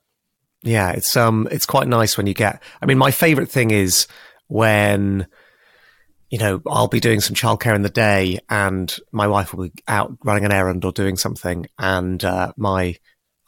[0.62, 4.06] Yeah, it's um it's quite nice when you get I mean my favorite thing is
[4.48, 5.26] when
[6.30, 9.72] you know, I'll be doing some childcare in the day and my wife will be
[9.86, 12.96] out running an errand or doing something and uh, my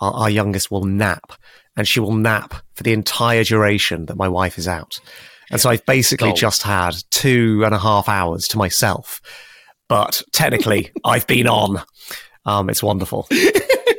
[0.00, 1.32] our, our youngest will nap
[1.76, 5.00] and she will nap for the entire duration that my wife is out.
[5.50, 6.38] And so I've basically Gold.
[6.38, 9.20] just had two and a half hours to myself.
[9.88, 11.82] But technically I've been on.
[12.44, 13.28] Um, it's wonderful.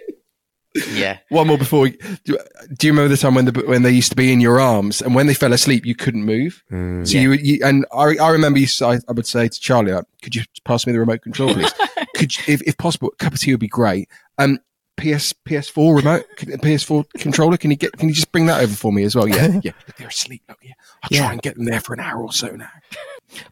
[0.93, 1.17] yeah.
[1.29, 1.81] One more before.
[1.83, 1.91] We,
[2.23, 2.37] do,
[2.77, 5.01] do you remember the time when the when they used to be in your arms
[5.01, 6.63] and when they fell asleep you couldn't move?
[6.71, 7.07] Mm.
[7.07, 8.65] so you, you and I, I remember you.
[8.65, 11.53] s- I, I would say to Charlie, like, "Could you pass me the remote control,
[11.53, 11.73] please?
[12.15, 14.59] Could you, if if possible, a cup of tea would be great." Um,
[14.97, 17.55] PS PS4 remote PS4 controller.
[17.55, 17.93] Can you get?
[17.93, 19.29] Can you just bring that over for me as well?
[19.29, 19.71] Yeah, yeah.
[19.97, 20.43] They're asleep.
[20.49, 20.73] Look, yeah.
[21.03, 22.67] I'll try and get them there for an hour or so now.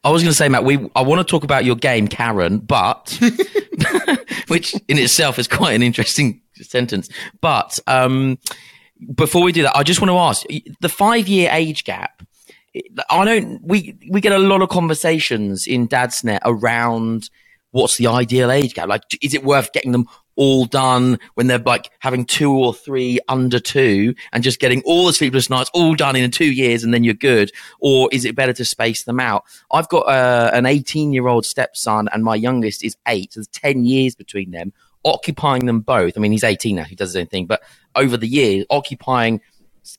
[0.03, 2.57] I was going to say, Matt, we I want to talk about your game, Karen,
[2.59, 3.17] but
[4.47, 7.09] which in itself is quite an interesting sentence.
[7.41, 8.39] But um,
[9.15, 10.45] before we do that, I just want to ask
[10.79, 12.23] the five year age gap.
[13.09, 13.59] I don't.
[13.63, 17.29] We we get a lot of conversations in Dadsnet around
[17.71, 18.87] what's the ideal age gap.
[18.87, 23.19] Like, is it worth getting them all done when they're like having two or three
[23.27, 26.93] under two and just getting all the sleepless nights all done in two years and
[26.93, 27.51] then you're good?
[27.79, 29.43] Or is it better to space them out?
[29.71, 33.33] I've got uh, an 18 year old stepson and my youngest is eight.
[33.33, 34.71] So there's 10 years between them,
[35.07, 36.13] occupying them both.
[36.17, 37.61] I mean, he's 18 now, he does his own thing, but
[37.95, 39.41] over the years, occupying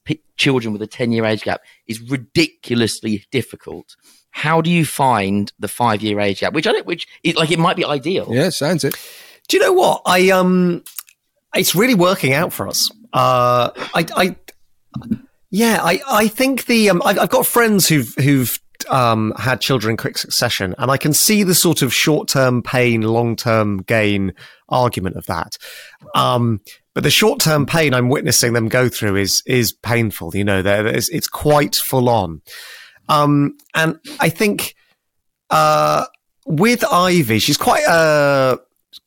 [0.04, 3.96] p- children with a 10 year age gap is ridiculously difficult.
[4.30, 6.52] How do you find the five year age gap?
[6.52, 8.28] Which I don't, which is like it might be ideal.
[8.30, 8.94] Yeah, sounds it.
[9.48, 10.02] Do you know what?
[10.06, 10.84] I um,
[11.54, 12.90] it's really working out for us.
[13.12, 14.36] Uh, I, I,
[15.50, 19.92] yeah, I, I think the um, I've, I've got friends who've who've um had children
[19.92, 23.78] in quick succession, and I can see the sort of short term pain, long term
[23.78, 24.34] gain
[24.68, 25.56] argument of that.
[26.14, 26.60] Um,
[26.94, 30.34] but the short term pain I'm witnessing them go through is is painful.
[30.34, 32.42] You know, it's, it's quite full on.
[33.08, 34.74] Um, and I think
[35.50, 36.06] uh,
[36.46, 38.58] with Ivy, she's quite uh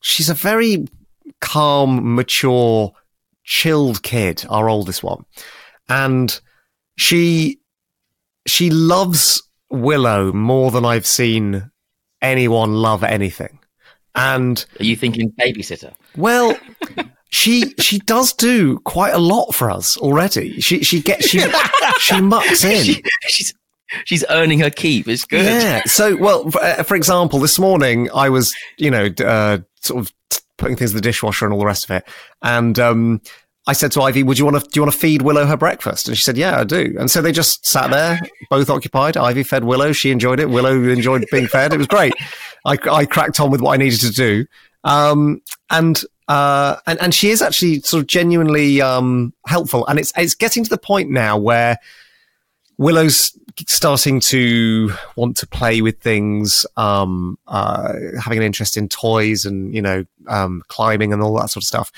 [0.01, 0.85] she's a very
[1.39, 2.93] calm, mature,
[3.43, 5.25] chilled kid, our oldest one.
[5.89, 6.39] And
[6.97, 7.59] she
[8.47, 11.71] she loves Willow more than I've seen
[12.21, 13.59] anyone love anything.
[14.15, 15.93] And are you thinking babysitter?
[16.17, 16.57] Well,
[17.29, 20.59] she she does do quite a lot for us already.
[20.59, 21.41] She she gets she
[21.99, 22.83] she mucks in.
[22.83, 23.53] She, she's
[24.05, 25.07] she's earning her keep.
[25.07, 25.45] It's good.
[25.45, 25.83] Yeah.
[25.85, 30.13] So, well, for, uh, for example, this morning I was, you know, uh, sort of
[30.57, 32.07] putting things in the dishwasher and all the rest of it,
[32.41, 33.21] and um,
[33.67, 35.57] I said to Ivy, "Would you want to do you want to feed Willow her
[35.57, 38.19] breakfast?" And she said, "Yeah, I do." And so they just sat there,
[38.49, 39.17] both occupied.
[39.17, 39.91] Ivy fed Willow.
[39.91, 40.49] She enjoyed it.
[40.49, 41.73] Willow enjoyed being fed.
[41.73, 42.13] It was great.
[42.65, 44.45] I, I cracked on with what I needed to do,
[44.83, 49.85] um, and uh, and and she is actually sort of genuinely um, helpful.
[49.87, 51.77] And it's it's getting to the point now where
[52.77, 59.45] Willow's starting to want to play with things, um, uh, having an interest in toys
[59.45, 61.91] and you know um, climbing and all that sort of stuff,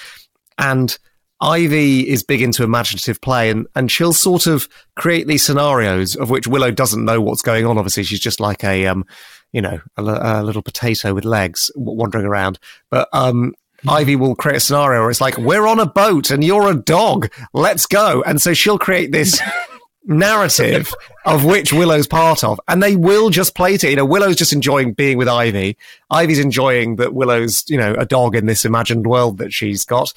[0.58, 0.98] and
[1.42, 6.30] Ivy is big into imaginative play and, and she'll sort of create these scenarios of
[6.30, 7.78] which Willow doesn't know what's going on.
[7.78, 9.06] Obviously, she's just like a, um,
[9.52, 12.60] you know, a, a little potato with legs wandering around.
[12.90, 13.54] But, um,
[13.88, 16.76] Ivy will create a scenario where it's like, we're on a boat and you're a
[16.76, 17.30] dog.
[17.52, 18.24] Let's go.
[18.26, 19.42] And so she'll create this
[20.06, 20.94] narrative
[21.26, 22.60] of which Willow's part of.
[22.68, 23.92] And they will just play to it.
[23.92, 25.78] You know, Willow's just enjoying being with Ivy.
[26.10, 30.14] Ivy's enjoying that Willow's, you know, a dog in this imagined world that she's got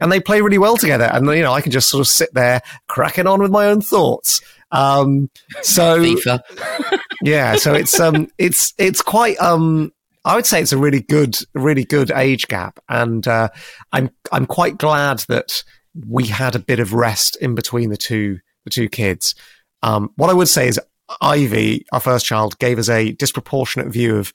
[0.00, 1.08] and they play really well together.
[1.12, 3.80] And you know, I can just sort of sit there cracking on with my own
[3.80, 4.40] thoughts.
[4.72, 5.30] Um,
[5.62, 6.16] so
[7.22, 9.92] yeah, so it's um, it's it's quite um,
[10.24, 13.48] I would say it's a really good, really good age gap, and uh,
[13.92, 15.62] I'm I'm quite glad that
[16.06, 19.34] we had a bit of rest in between the two the two kids.
[19.82, 20.80] Um, what I would say is
[21.20, 24.32] Ivy, our first child, gave us a disproportionate view of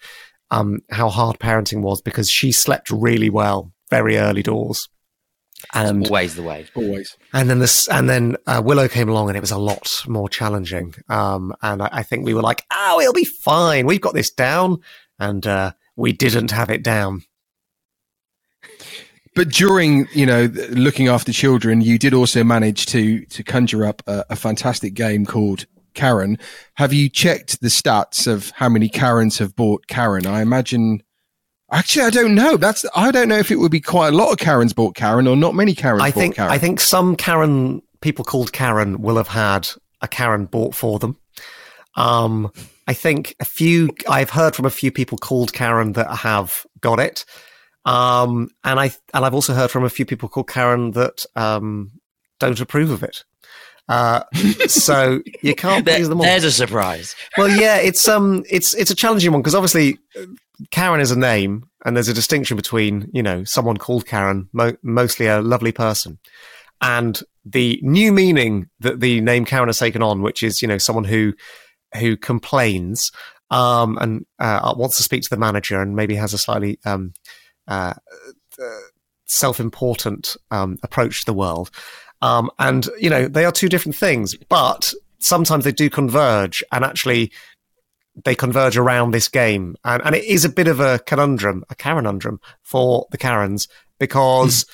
[0.50, 4.88] um, how hard parenting was because she slept really well very early doors.
[5.74, 7.18] And always the way, always.
[7.34, 10.30] And then this, and then uh, Willow came along, and it was a lot more
[10.30, 10.96] challenging.
[11.10, 13.86] Um, and I, I, think we were like, "Oh, it'll be fine.
[13.86, 14.80] We've got this down,"
[15.20, 17.24] and uh, we didn't have it down.
[19.34, 24.02] But during, you know, looking after children, you did also manage to to conjure up
[24.08, 26.38] a, a fantastic game called Karen.
[26.76, 30.26] Have you checked the stats of how many Karens have bought Karen?
[30.26, 31.04] I imagine
[31.72, 32.58] Actually, I don't know.
[32.58, 35.28] That's I don't know if it would be quite a lot of Karens bought Karen
[35.28, 36.52] or not many Karens I think, Karen.
[36.52, 39.70] I think some Karen people called Karen will have had
[40.02, 41.18] a Karen bought for them.
[41.96, 42.52] Um,
[42.88, 43.90] I think a few.
[44.10, 47.24] I've heard from a few people called Karen that have got it.
[47.86, 51.92] Um, and I and I've also heard from a few people called Karen that um,
[52.40, 53.24] don't approve of it.
[53.88, 54.24] Uh,
[54.68, 56.26] so you can't there, please them all.
[56.26, 57.16] There's a surprise.
[57.38, 59.98] Well, yeah, it's um, it's it's a challenging one because obviously
[60.70, 64.78] Karen is a name, and there's a distinction between you know someone called Karen, mo-
[64.84, 66.20] mostly a lovely person,
[66.82, 70.78] and the new meaning that the name Karen has taken on, which is you know
[70.78, 71.34] someone who
[71.96, 73.12] who complains
[73.50, 77.14] um, and uh, wants to speak to the manager and maybe has a slightly um,
[77.68, 77.94] uh,
[78.62, 78.80] uh,
[79.26, 81.70] self-important um, approach to the world.
[82.22, 86.86] Um, and you know they are two different things, but sometimes they do converge, and
[86.86, 87.32] actually
[88.26, 89.76] they converge around this game.
[89.84, 93.68] And, and it is a bit of a conundrum, a Karenundrum for the Karens,
[94.00, 94.66] because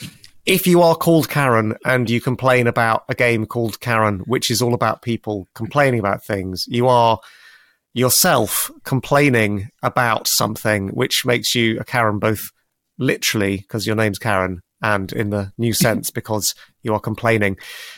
[0.45, 4.61] if you are called Karen and you complain about a game called Karen, which is
[4.61, 7.19] all about people complaining about things, you are
[7.93, 12.51] yourself complaining about something which makes you a Karen both
[12.97, 17.57] literally because your name's Karen and in the new sense because you are complaining.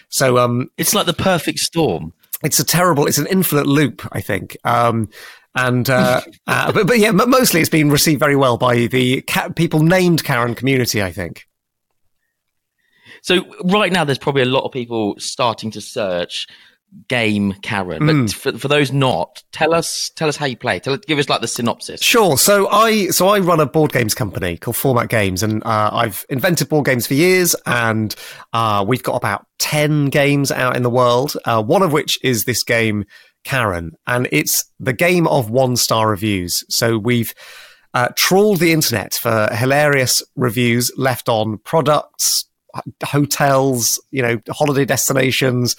[0.09, 4.21] So um it's like the perfect storm it's a terrible, it's an infinite loop, I
[4.21, 4.57] think.
[4.63, 5.09] Um,
[5.55, 9.49] and uh, uh, but, but yeah, mostly it's been received very well by the ca-
[9.49, 11.45] people named Karen community, I think.
[13.21, 16.47] So right now, there's probably a lot of people starting to search
[17.07, 18.05] game Karen.
[18.05, 18.33] But Mm.
[18.33, 20.79] for, for those not, tell us tell us how you play.
[20.79, 22.01] Tell give us like the synopsis.
[22.01, 22.37] Sure.
[22.37, 26.25] So I so I run a board games company called Format Games, and uh, I've
[26.29, 28.15] invented board games for years, and
[28.53, 31.35] uh, we've got about ten games out in the world.
[31.45, 33.05] Uh, one of which is this game
[33.43, 36.63] Karen, and it's the game of one star reviews.
[36.69, 37.33] So we've
[37.93, 42.45] uh, trawled the internet for hilarious reviews left on products,
[43.03, 45.75] hotels, you know, holiday destinations.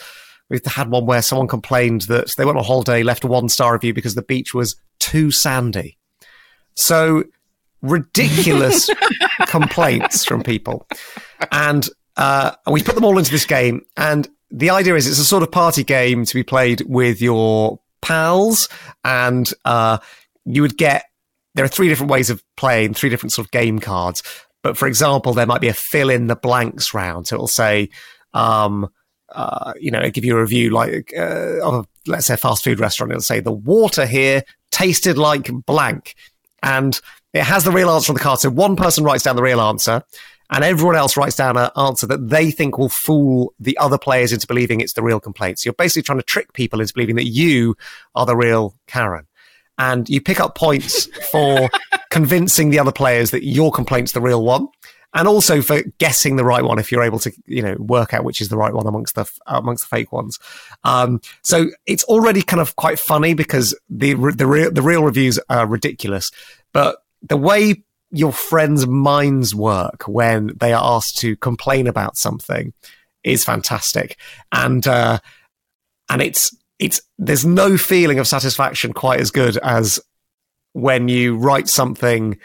[0.50, 3.72] We've had one where someone complained that they went on holiday, left a one star
[3.72, 5.96] review because the beach was too sandy.
[6.74, 7.24] So
[7.82, 8.90] ridiculous
[9.46, 10.86] complaints from people.
[11.52, 13.82] And uh, we put them all into this game.
[13.96, 17.80] And the idea is it's a sort of party game to be played with your
[18.02, 18.68] pals.
[19.04, 19.98] And uh,
[20.44, 21.04] you would get,
[21.54, 24.22] there are three different ways of playing, three different sort of game cards.
[24.62, 27.28] But for example, there might be a fill in the blanks round.
[27.28, 27.88] So it'll say,
[28.34, 28.90] um,
[29.32, 32.64] uh, you know, give you a review like uh, of a, let's say a fast
[32.64, 33.12] food restaurant.
[33.12, 36.14] It'll say the water here tasted like blank,
[36.62, 37.00] and
[37.32, 38.40] it has the real answer on the card.
[38.40, 40.02] So one person writes down the real answer,
[40.50, 44.32] and everyone else writes down an answer that they think will fool the other players
[44.32, 45.58] into believing it's the real complaint.
[45.58, 47.76] So you're basically trying to trick people into believing that you
[48.14, 49.26] are the real Karen.
[49.78, 51.70] And you pick up points for
[52.10, 54.68] convincing the other players that your complaint's the real one
[55.14, 58.24] and also for guessing the right one if you're able to you know work out
[58.24, 60.38] which is the right one amongst the amongst the fake ones.
[60.84, 65.38] Um, so it's already kind of quite funny because the the real the real reviews
[65.48, 66.30] are ridiculous.
[66.72, 72.72] But the way your friends minds work when they are asked to complain about something
[73.22, 74.16] is fantastic.
[74.52, 75.18] And uh,
[76.08, 80.00] and it's it's there's no feeling of satisfaction quite as good as
[80.72, 82.38] when you write something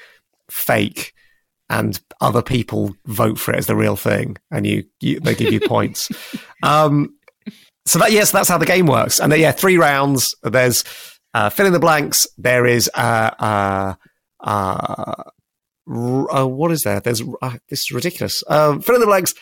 [0.50, 1.15] fake
[1.70, 5.54] and other people vote for it as the real thing and you, you they give
[5.54, 6.10] you points.
[6.64, 7.16] Um
[7.86, 9.20] so that yes that's how the game works.
[9.20, 10.36] And then, yeah three rounds.
[10.42, 10.84] There's
[11.34, 12.28] uh fill in the blanks.
[12.38, 13.94] There is uh uh
[14.40, 15.24] uh
[15.88, 17.00] uh, what is there?
[17.00, 18.44] There's uh, this is ridiculous.
[18.48, 19.36] Um fill in the blanks.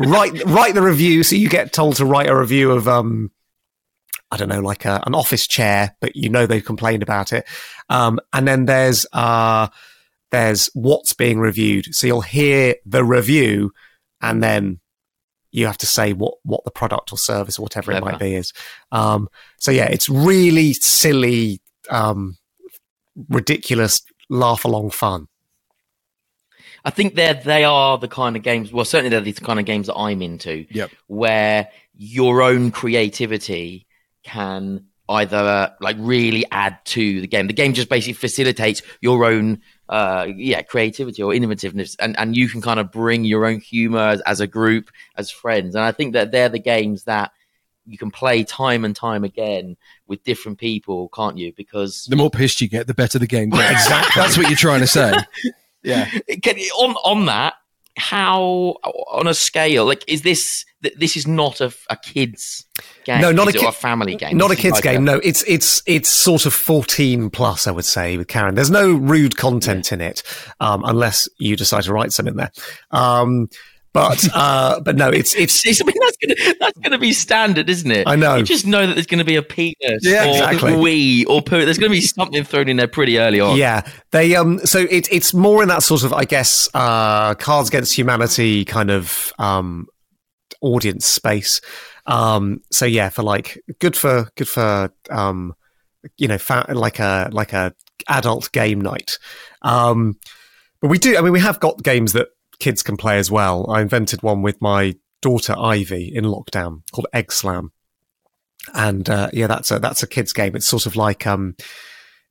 [0.00, 1.22] Write write the review.
[1.22, 3.30] So you get told to write a review of um
[4.32, 7.46] I don't know, like a, an office chair, but you know they've complained about it.
[7.90, 9.68] Um, and then there's uh,
[10.32, 11.94] there's what's being reviewed.
[11.94, 13.72] So you'll hear the review,
[14.20, 14.80] and then
[15.52, 18.34] you have to say what what the product or service or whatever it might be
[18.34, 18.52] is.
[18.90, 22.38] Um, so yeah, it's really silly, um,
[23.28, 25.28] ridiculous, laugh along fun.
[26.84, 28.72] I think they're they are the kind of games.
[28.72, 30.66] Well, certainly they're the kind of games that I'm into.
[30.70, 30.90] Yep.
[31.06, 33.86] Where your own creativity
[34.24, 37.46] can either like really add to the game.
[37.46, 42.48] The game just basically facilitates your own uh yeah creativity or innovativeness and and you
[42.48, 45.90] can kind of bring your own humor as, as a group as friends and i
[45.90, 47.32] think that they're the games that
[47.84, 52.30] you can play time and time again with different people can't you because The more
[52.30, 53.72] pissed you get, the better the game gets.
[53.86, 54.22] exactly.
[54.22, 55.14] That's what you're trying to say.
[55.84, 56.04] Yeah.
[56.44, 57.54] Can, on on that,
[57.96, 58.76] how
[59.10, 60.64] on a scale like is this?
[60.96, 62.66] This is not a, a kids
[63.04, 63.20] game.
[63.20, 64.36] No, not a it, ki- a family game.
[64.36, 65.04] Not a kids like game.
[65.04, 67.66] No, it's it's it's sort of fourteen plus.
[67.66, 68.54] I would say with Karen.
[68.54, 70.22] There's no rude content in it,
[70.58, 72.50] um, unless you decide to write some in there.
[72.90, 73.48] Um,
[73.92, 75.64] but uh, but no, it's it's.
[75.66, 78.06] I mean, that's gonna that's gonna be standard, isn't it?
[78.06, 78.36] I know.
[78.36, 80.76] You just know that there's gonna be a penis, Yeah, or exactly.
[80.76, 81.64] we, or poo.
[81.64, 83.56] There's gonna be something thrown in there pretty early on.
[83.56, 84.58] Yeah, they um.
[84.64, 88.90] So it's it's more in that sort of I guess uh, Cards Against Humanity kind
[88.90, 89.86] of um
[90.60, 91.60] audience space.
[92.06, 92.62] Um.
[92.70, 95.54] So yeah, for like good for good for um,
[96.16, 97.74] you know, fa- like a like a
[98.08, 99.18] adult game night.
[99.60, 100.18] Um.
[100.80, 101.16] But we do.
[101.16, 102.28] I mean, we have got games that
[102.62, 103.68] kids can play as well.
[103.68, 107.72] I invented one with my daughter Ivy in lockdown called Egg Slam,
[108.72, 110.54] and uh, yeah, that's a that's a kids game.
[110.54, 111.56] It's sort of like um,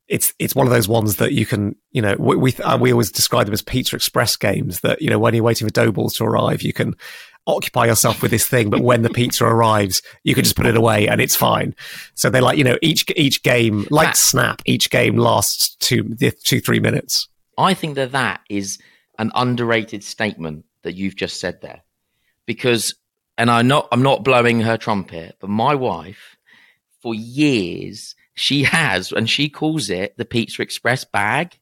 [0.08, 2.92] it's it's one of those ones that you can you know we we, uh, we
[2.92, 5.92] always describe them as Pizza Express games that you know when you're waiting for dough
[5.92, 6.94] balls to arrive, you can
[7.46, 10.76] occupy yourself with this thing, but when the pizza arrives, you can just put it
[10.76, 11.74] away and it's fine.
[12.14, 16.14] So they're like you know each each game like That- Snap, each game lasts two
[16.42, 17.28] two three minutes.
[17.58, 18.78] I think that that is
[19.22, 21.82] an underrated statement that you've just said there,
[22.44, 22.94] because,
[23.38, 26.36] and I'm not, I'm not blowing her trumpet, but my wife,
[27.00, 31.58] for years, she has, and she calls it the Pizza Express bag.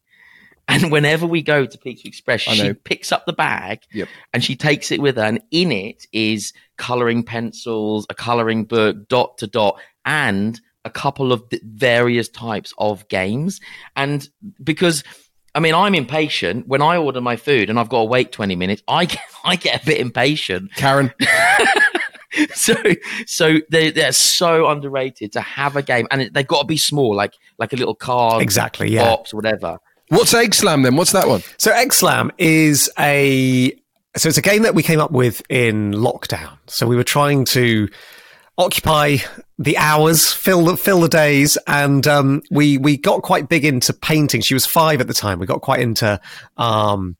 [0.69, 4.09] And whenever we go to Pizza Express, she picks up the bag Yep.
[4.33, 9.09] and she takes it with her, and in it is coloring pencils, a coloring book,
[9.09, 13.61] dot to dot, and a couple of various types of games.
[13.97, 14.29] And
[14.63, 15.03] because
[15.55, 16.69] I mean, I'm impatient.
[16.69, 19.57] When I order my food and I've got to wait 20 minutes, I get, I
[19.57, 20.73] get a bit impatient.
[20.77, 21.13] Karen.
[22.55, 22.75] so
[23.27, 26.77] so they, they're so underrated to have a game and it, they've got to be
[26.77, 29.03] small like like a little card Exactly, yeah.
[29.03, 29.81] box whatever
[30.11, 30.97] What's Egg Slam then?
[30.97, 31.41] What's that one?
[31.57, 33.73] So Egg Slam is a
[34.17, 36.59] so it's a game that we came up with in lockdown.
[36.67, 37.89] So we were trying to
[38.61, 39.17] occupy
[39.59, 43.93] the hours, fill the fill the days, and um, we we got quite big into
[43.93, 44.41] painting.
[44.41, 45.39] She was five at the time.
[45.39, 46.21] We got quite into
[46.57, 47.17] um,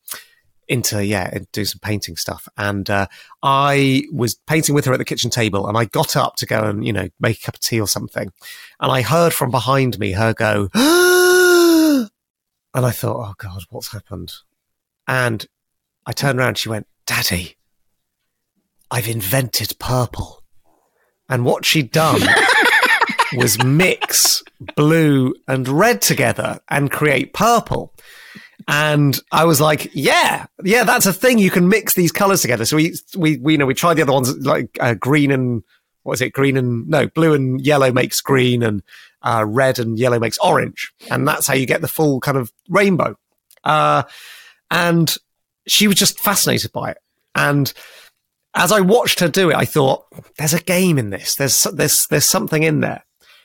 [0.69, 2.49] into yeah, do some painting stuff.
[2.57, 3.07] And uh,
[3.43, 6.63] I was painting with her at the kitchen table, and I got up to go
[6.63, 8.33] and you know make a cup of tea or something,
[8.81, 10.69] and I heard from behind me her go.
[12.73, 14.33] And I thought, oh God, what's happened?
[15.09, 15.45] And
[16.07, 17.57] I turned around, she went, Daddy,
[18.91, 20.40] I've invented purple.
[21.31, 22.21] And what she'd done
[23.37, 24.43] was mix
[24.77, 27.95] blue and red together and create purple.
[28.69, 31.39] And I was like, yeah, yeah, that's a thing.
[31.39, 32.65] You can mix these colors together.
[32.65, 35.63] So we, we, we you know, we tried the other ones like uh, green and
[36.03, 36.33] what is it?
[36.33, 38.83] Green and no, blue and yellow makes green and
[39.23, 40.93] uh, red and yellow makes orange.
[41.11, 43.17] And that's how you get the full kind of rainbow.
[43.65, 44.03] Uh,
[44.71, 45.15] and
[45.67, 46.99] she was just fascinated by it.
[47.35, 47.73] And
[48.55, 50.07] as I watched her do it, I thought,
[50.39, 51.37] there's a game in this.
[51.37, 53.05] There's, there's, there's something in there.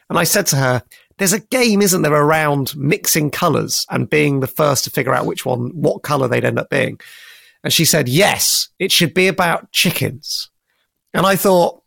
[0.10, 0.84] And I said to her,
[1.18, 5.26] there's a game, isn't there, around mixing colors and being the first to figure out
[5.26, 7.00] which one, what color they'd end up being.
[7.64, 10.50] And she said, yes, it should be about chickens.
[11.14, 11.82] And I thought,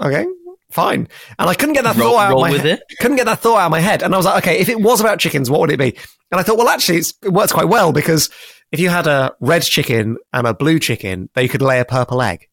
[0.00, 0.26] okay,
[0.70, 1.08] fine.
[1.38, 2.80] And I couldn't get that Roll- thought out of my head.
[3.00, 4.02] Couldn't get that thought out of my head.
[4.02, 5.96] And I was like, okay, if it was about chickens, what would it be?
[6.30, 8.28] And I thought, well, actually, it's, it works quite well because
[8.72, 12.22] if you had a red chicken and a blue chicken, they could lay a purple
[12.22, 12.48] egg.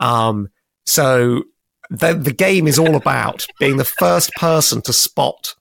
[0.00, 0.48] Um,
[0.84, 1.44] so
[1.90, 5.54] the the game is all about being the first person to spot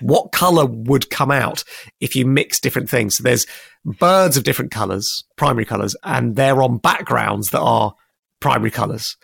[0.00, 1.64] what color would come out
[2.00, 3.16] if you mix different things.
[3.16, 3.46] So there's
[3.84, 7.94] birds of different colors, primary colors, and they're on backgrounds that are
[8.40, 9.16] primary colors.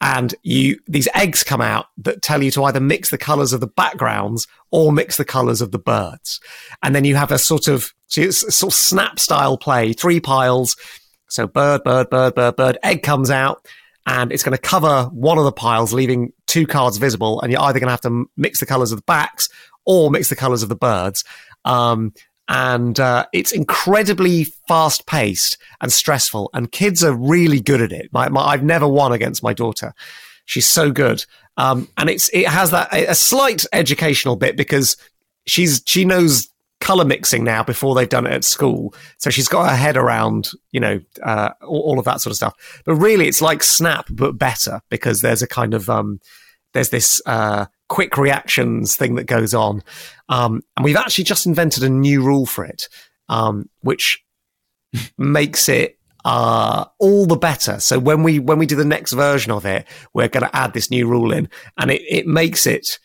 [0.00, 3.60] And you, these eggs come out that tell you to either mix the colors of
[3.60, 6.40] the backgrounds or mix the colors of the birds.
[6.82, 10.20] And then you have a sort of, so it's sort of snap style play, three
[10.20, 10.76] piles.
[11.28, 13.66] So bird, bird, bird, bird, bird, egg comes out
[14.06, 17.40] and it's going to cover one of the piles, leaving two cards visible.
[17.40, 19.48] And you're either going to have to mix the colors of the backs
[19.86, 21.24] or mix the colors of the birds.
[21.64, 22.12] Um,
[22.48, 26.50] and uh, it's incredibly fast paced and stressful.
[26.52, 28.12] And kids are really good at it.
[28.12, 29.94] My, my, I've never won against my daughter.
[30.44, 31.24] She's so good.
[31.56, 34.96] Um, and it's it has that a, slight educational bit because
[35.46, 36.48] she's she knows
[36.80, 38.94] color mixing now before they've done it at school.
[39.16, 42.36] So she's got her head around, you know, uh, all, all of that sort of
[42.36, 42.82] stuff.
[42.84, 46.20] But really, it's like Snap, but better because there's a kind of, um,
[46.74, 49.82] there's this, uh, quick reactions thing that goes on.
[50.28, 52.88] Um, and we've actually just invented a new rule for it,
[53.28, 54.22] um, which
[55.18, 57.80] makes it, uh, all the better.
[57.80, 60.72] So when we, when we do the next version of it, we're going to add
[60.72, 61.48] this new rule in
[61.78, 62.98] and it, it makes it,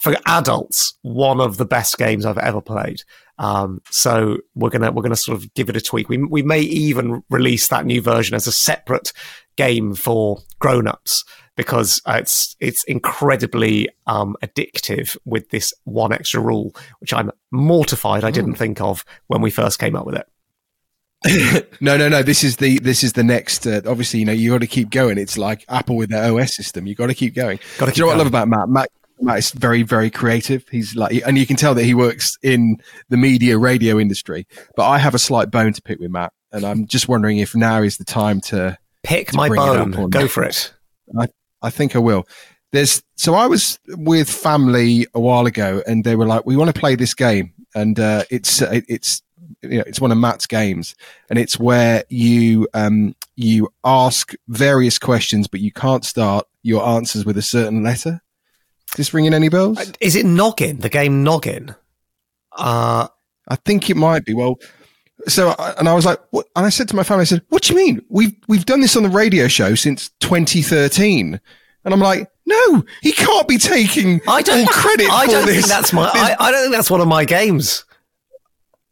[0.00, 3.00] for adults, one of the best games I've ever played.
[3.38, 6.10] Um, so we're gonna we're gonna sort of give it a tweak.
[6.10, 9.12] We we may even release that new version as a separate
[9.56, 11.24] game for grown-ups
[11.56, 18.30] because it's it's incredibly um, addictive with this one extra rule, which I'm mortified I
[18.30, 21.70] didn't think of when we first came up with it.
[21.80, 22.22] no, no, no.
[22.22, 23.66] This is the this is the next.
[23.66, 25.16] Uh, obviously, you know, you got to keep going.
[25.16, 26.86] It's like Apple with their OS system.
[26.86, 27.58] You got to keep going.
[27.78, 28.68] Gotta you know what I love about Matt?
[28.68, 28.88] Matt
[29.20, 30.68] Matt is very, very creative.
[30.68, 32.76] He's like, and you can tell that he works in
[33.08, 34.46] the media radio industry.
[34.76, 37.54] But I have a slight bone to pick with Matt, and I'm just wondering if
[37.54, 40.08] now is the time to Pick to my bone.
[40.08, 40.72] Go for it.
[41.16, 41.26] I,
[41.64, 42.28] I think I will.
[42.72, 46.74] There's so I was with family a while ago, and they were like, "We want
[46.74, 49.22] to play this game," and uh, it's uh, it's
[49.62, 50.94] you know it's one of Matt's games,
[51.30, 57.24] and it's where you um you ask various questions, but you can't start your answers
[57.24, 58.20] with a certain letter.
[58.92, 59.92] Is this ringing any bells?
[60.00, 60.80] Is it Noggin?
[60.80, 61.74] The game Noggin?
[62.52, 63.08] Uh,
[63.48, 64.34] I think it might be.
[64.34, 64.56] Well,
[65.28, 66.46] so I- and I was like, what?
[66.56, 68.02] and I said to my family, I said, "What do you mean?
[68.08, 71.40] We've we've done this on the radio show since 2013."
[71.84, 75.46] And I'm like, "No, he can't be taking I don't all credit I for don't
[75.46, 76.10] this." think that's my.
[76.12, 77.84] This- I, I don't think that's one of my games.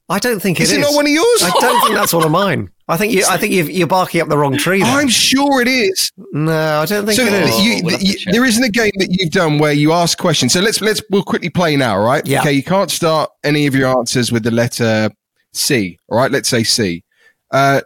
[0.08, 0.78] I don't think it Is is.
[0.78, 1.42] it not one of yours?
[1.42, 2.70] I don't think that's one of mine.
[2.88, 3.24] I think you.
[3.30, 4.82] I think you've, you're barking up the wrong tree.
[4.82, 4.92] There.
[4.92, 6.12] I'm sure it is.
[6.32, 7.60] no, I don't think So it is.
[7.62, 10.52] you- we'll you- there isn't a game that you've done where you ask questions.
[10.52, 12.26] So let's let's we'll quickly play now, all right?
[12.26, 12.40] Yeah.
[12.40, 15.08] Okay, you can't start any of your answers with the letter
[15.54, 15.98] C.
[16.08, 17.04] All right, let's say C.
[17.50, 17.80] Uh,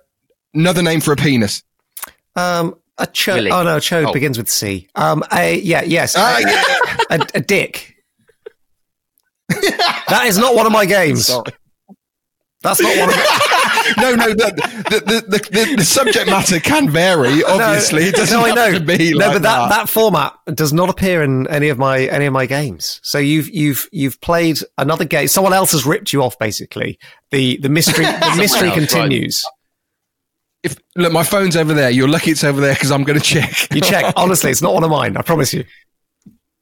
[0.54, 1.62] another name for a penis.
[2.36, 3.34] Um, a chode.
[3.36, 3.50] Willy.
[3.50, 4.12] Oh no, chode Oh.
[4.12, 4.88] begins with C.
[4.94, 7.18] Um, a yeah, yes, Ah, a, yeah.
[7.18, 7.94] a, a dick.
[9.48, 11.26] that is not one of my games.
[11.26, 11.52] Sorry.
[12.66, 13.24] That's not one of them.
[13.98, 17.44] no, no, the, the, the, the, the subject matter can vary.
[17.44, 18.78] Obviously, no, it doesn't no, I have know.
[18.78, 19.68] to be no, like but that, that.
[19.68, 23.00] that format does not appear in any of my any of my games.
[23.02, 25.28] So you've you've you've played another game.
[25.28, 26.38] Someone else has ripped you off.
[26.38, 26.98] Basically,
[27.30, 28.88] the the mystery the mystery else, right.
[28.88, 29.46] continues.
[30.62, 31.90] If look, my phone's over there.
[31.90, 33.72] You're lucky it's over there because I'm going to check.
[33.72, 34.12] You check.
[34.16, 35.16] Honestly, it's not one of mine.
[35.16, 35.64] I promise you.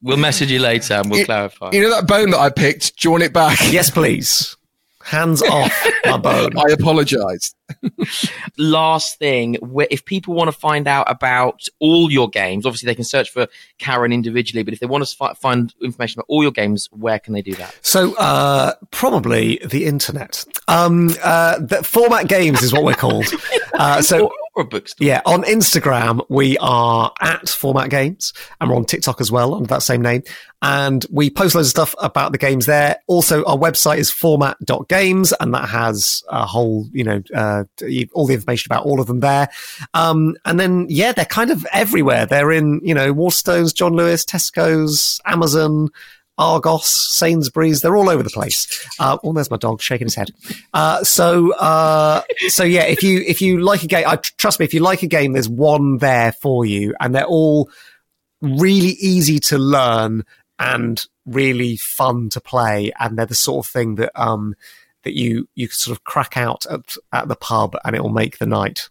[0.03, 1.71] We'll message you later and we'll You- clarify.
[1.71, 2.99] You know that bone that I picked?
[2.99, 3.57] Do you want it back?
[3.71, 4.55] Yes, please.
[5.05, 6.57] Hands off my bone.
[6.57, 7.53] I apologise.
[8.57, 9.57] last thing,
[9.91, 13.47] if people want to find out about all your games, obviously they can search for
[13.77, 14.63] Karen individually.
[14.63, 17.53] But if they want to find information about all your games, where can they do
[17.53, 17.77] that?
[17.83, 20.43] So uh, probably the internet.
[20.67, 23.25] Um, uh, the format games is what we're called.
[23.77, 24.31] Uh, so
[24.63, 25.05] bookstore.
[25.05, 29.67] Yeah, on Instagram, we are at Format Games, and we're on TikTok as well under
[29.67, 30.23] that same name.
[30.61, 32.97] And we post loads of stuff about the games there.
[33.07, 37.65] Also, our website is format.games, and that has a whole, you know, uh,
[38.13, 39.49] all the information about all of them there.
[39.93, 42.25] Um, and then, yeah, they're kind of everywhere.
[42.25, 45.89] They're in, you know, Waterstones, John Lewis, Tesco's, Amazon,
[46.37, 48.67] Argos, Sainsbury's, they're all over the place.
[48.99, 50.31] Uh, oh, there's my dog shaking his head.
[50.73, 54.65] Uh, so, uh, so yeah, if you, if you like a game, I, trust me,
[54.65, 57.69] if you like a game, there's one there for you and they're all
[58.41, 60.23] really easy to learn
[60.59, 62.91] and really fun to play.
[62.99, 64.55] And they're the sort of thing that, um,
[65.03, 68.37] that you, you sort of crack out at, at the pub and it will make
[68.37, 68.89] the night.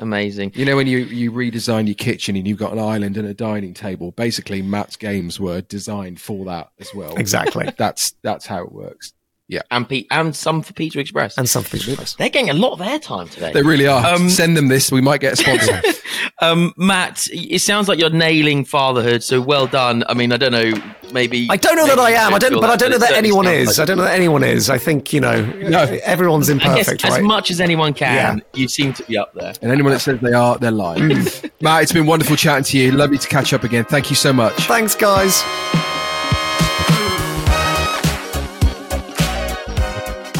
[0.00, 0.52] Amazing.
[0.54, 3.34] You know when you, you redesign your kitchen and you've got an island and a
[3.34, 4.12] dining table.
[4.12, 7.14] Basically, Matt's games were designed for that as well.
[7.16, 7.70] Exactly.
[7.76, 9.12] that's that's how it works.
[9.50, 12.14] Yeah, and Pete and some for Pizza Express and some for Pizza Express.
[12.14, 13.52] They're getting a lot of airtime today.
[13.52, 14.06] They really are.
[14.06, 14.92] Um, Send them this.
[14.92, 15.82] We might get a sponsor.
[16.40, 19.24] um, Matt, it sounds like you're nailing fatherhood.
[19.24, 20.04] So well done.
[20.08, 20.72] I mean, I don't know.
[21.12, 22.32] Maybe I don't know that I am.
[22.32, 23.66] I don't, feel but I don't know that anyone is.
[23.66, 24.70] like I don't know that anyone is.
[24.70, 25.80] I think you know, No.
[26.04, 28.44] everyone's I guess imperfect, as much as anyone can, Yeah.
[28.54, 29.52] you seem to be up there.
[29.62, 31.08] and anyone that says they are, they're lying.
[31.60, 32.92] Matt, it's been wonderful chatting to you.
[32.92, 33.84] Lovely to catch up again.
[33.84, 34.54] Thank you so much.
[34.68, 35.42] Thanks, guys.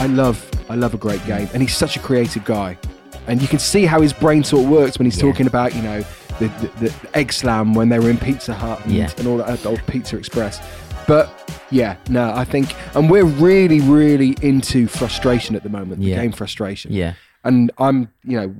[0.00, 2.78] I love I love a great game, and he's such a creative guy,
[3.26, 5.82] and you can see how his brain sort of works when he's talking about you
[5.82, 6.00] know
[6.38, 9.10] the, the, the egg slam when they were in Pizza Hut and, Yeah.
[9.18, 10.58] and all that old Pizza Express.
[11.06, 11.30] But
[11.70, 16.32] yeah, no, I think, and we're really really into frustration at the moment, the game
[16.32, 16.92] frustration.
[16.92, 17.14] Yeah.
[17.44, 18.54] and I'm you know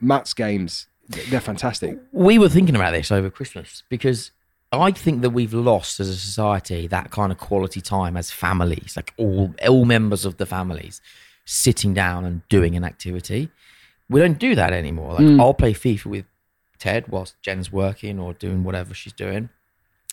[0.00, 0.86] Matt's games,
[1.28, 1.98] they're fantastic.
[2.12, 4.30] We were thinking about this over Christmas because
[4.70, 8.94] I think that we've lost as a society that kind of quality time as families,
[8.96, 11.00] like all all members of the families
[11.44, 13.50] sitting down and doing an activity.
[14.10, 15.14] We don't do that anymore.
[15.14, 15.40] Like Mm.
[15.40, 16.24] I'll play FIFA with
[16.78, 19.48] Ted whilst Jen's working or doing whatever she's doing.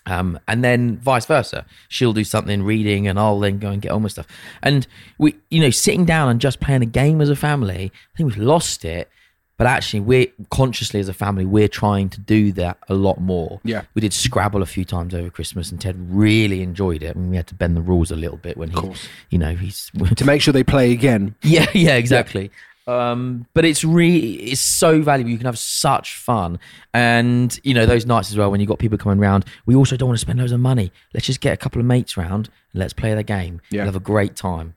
[0.08, 1.66] Um, and then vice versa.
[1.90, 4.28] She'll do something reading and I'll then go and get on with stuff.
[4.62, 4.86] And
[5.18, 8.30] we, you know, sitting down and just playing a game as a family, I think
[8.30, 9.10] we've lost it.
[9.58, 13.62] But actually, we're consciously as a family, we're trying to do that a lot more.
[13.64, 13.84] Yeah.
[13.94, 17.16] We did Scrabble a few times over Christmas and Ted really enjoyed it.
[17.16, 18.94] I mean, we had to bend the rules a little bit when he,
[19.30, 19.92] you know, he's.
[20.18, 21.36] to make sure they play again.
[21.46, 22.52] Yeah, yeah, exactly.
[22.88, 25.32] Um, but it's really it's so valuable.
[25.32, 26.60] You can have such fun,
[26.94, 29.46] and you know those nights as well when you have got people coming round.
[29.66, 30.92] We also don't want to spend loads of money.
[31.14, 33.62] Let's just get a couple of mates round and let's play the game.
[33.70, 33.82] Yeah.
[33.82, 34.76] We'll have a great time.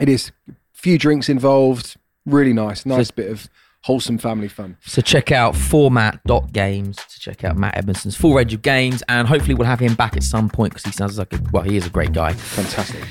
[0.00, 0.32] It is
[0.72, 1.96] few drinks involved.
[2.24, 3.48] Really nice, nice bit of
[3.86, 4.76] wholesome family fun.
[4.84, 9.54] So check out format.games to check out Matt Edmondson's full range of games, and hopefully
[9.54, 11.86] we'll have him back at some point because he sounds like a well, he is
[11.86, 12.32] a great guy.
[12.32, 13.04] Fantastic.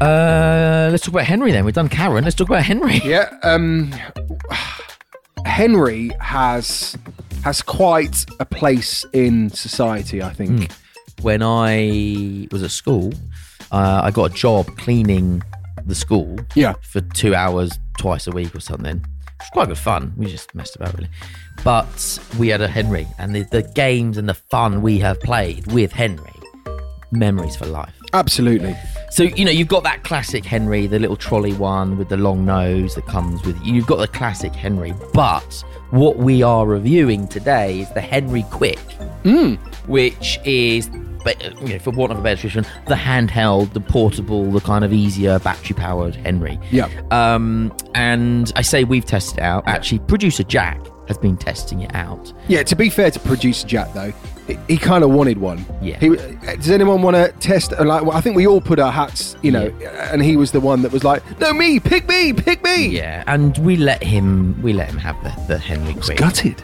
[0.00, 1.64] Uh, let's talk about Henry then.
[1.64, 2.24] We've done Karen.
[2.24, 3.00] Let's talk about Henry.
[3.04, 3.94] Yeah, um,
[5.46, 6.98] Henry has
[7.44, 10.20] has quite a place in society.
[10.24, 10.72] I think.
[11.22, 13.12] When I was at school,
[13.70, 15.42] uh, I got a job cleaning
[15.86, 16.38] the school.
[16.54, 16.74] Yeah.
[16.82, 19.04] For two hours twice a week or something.
[19.40, 20.12] It's quite good fun.
[20.16, 21.08] We just messed about really.
[21.64, 25.70] But we had a Henry, and the, the games and the fun we have played
[25.72, 26.32] with Henry,
[27.12, 27.94] memories for life.
[28.12, 28.76] Absolutely.
[29.10, 32.44] So you know you've got that classic Henry, the little trolley one with the long
[32.44, 33.60] nose that comes with.
[33.64, 38.80] You've got the classic Henry, but what we are reviewing today is the Henry Quick,
[39.86, 40.88] which is,
[41.62, 44.92] you know, for want of a better description, the handheld, the portable, the kind of
[44.92, 46.58] easier battery-powered Henry.
[46.70, 46.88] Yeah.
[47.10, 49.66] Um, and I say we've tested it out.
[49.66, 52.32] Actually, producer Jack has been testing it out.
[52.48, 52.62] Yeah.
[52.64, 54.12] To be fair to producer Jack, though,
[54.46, 55.64] he, he kind of wanted one.
[55.80, 55.98] Yeah.
[55.98, 56.08] He,
[56.56, 57.72] does anyone want to test?
[57.72, 59.66] uh, Like, well, I think we all put our hats, you know,
[60.12, 63.22] and he was the one that was like, "No, me, pick me, pick me." Yeah,
[63.26, 66.18] and we let him, we let him have the, the Henry Quick.
[66.18, 66.62] Gutted.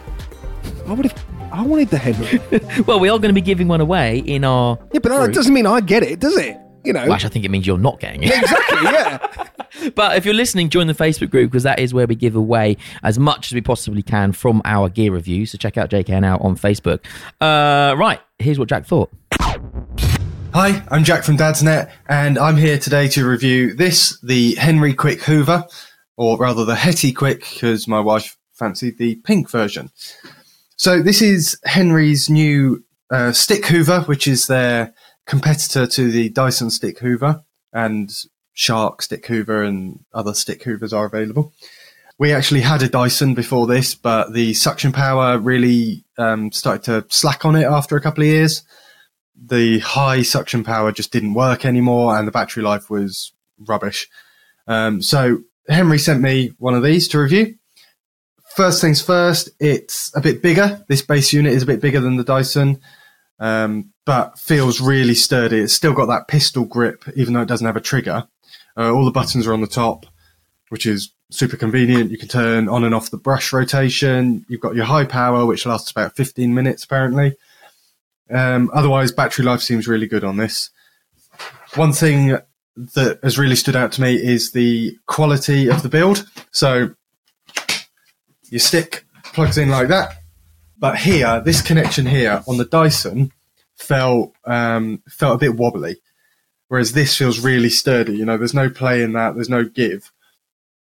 [0.87, 1.25] I would have.
[1.51, 2.83] I wanted the Henry.
[2.83, 4.77] well, we are going to be giving one away in our.
[4.93, 6.57] Yeah, but that doesn't mean I get it, does it?
[6.83, 7.03] You know.
[7.03, 8.31] Well, actually, I think it means you're not getting it.
[8.33, 8.83] exactly.
[8.83, 9.17] Yeah.
[9.95, 12.75] But if you're listening, join the Facebook group because that is where we give away
[13.03, 15.45] as much as we possibly can from our gear review.
[15.45, 16.99] So check out JKNL on Facebook.
[17.39, 19.09] Uh, right, here's what Jack thought.
[20.53, 25.21] Hi, I'm Jack from Dadsnet, and I'm here today to review this, the Henry Quick
[25.21, 25.63] Hoover,
[26.17, 29.91] or rather the Hetty Quick, because my wife fancied the pink version.
[30.79, 34.93] So this is Henry's new uh, stick hoover, which is their
[35.25, 38.09] competitor to the Dyson stick hoover, and
[38.53, 41.51] Shark stick hoover and other stick hoovers are available.
[42.17, 47.13] We actually had a Dyson before this, but the suction power really um, started to
[47.13, 48.63] slack on it after a couple of years
[49.41, 53.33] the high suction power just didn't work anymore and the battery life was
[53.67, 54.07] rubbish.
[54.67, 57.55] Um, so Henry sent me one of these to review.
[58.59, 60.83] First things first, it's a bit bigger.
[60.89, 62.81] This base unit is a bit bigger than the Dyson,
[63.39, 65.59] um, but feels really sturdy.
[65.59, 68.27] It's still got that pistol grip, even though it doesn't have a trigger.
[68.75, 70.07] Uh, all the buttons are on the top,
[70.67, 72.11] which is super convenient.
[72.11, 74.45] You can turn on and off the brush rotation.
[74.49, 77.37] You've got your high power, which lasts about 15 minutes apparently.
[78.29, 80.69] Um, otherwise, battery life seems really good on this.
[81.75, 82.37] One thing
[82.75, 86.29] that has really stood out to me is the quality of the build.
[86.51, 86.93] So
[88.49, 90.13] your stick plugs in like that,
[90.77, 93.31] but here, this connection here on the Dyson
[93.75, 95.97] felt um, felt a bit wobbly,
[96.69, 98.15] whereas this feels really sturdy.
[98.17, 99.35] You know, there's no play in that.
[99.35, 100.11] There's no give.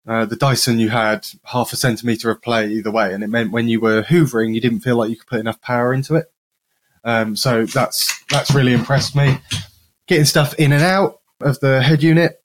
[0.08, 3.52] Uh, the Dyson, you had half a centimeter of play either way, and it meant
[3.52, 6.32] when you were hoovering, you didn't feel like you could put enough power into it.
[7.04, 9.40] Um, so that's that's really impressed me.
[10.08, 12.42] Getting stuff in and out of the head unit,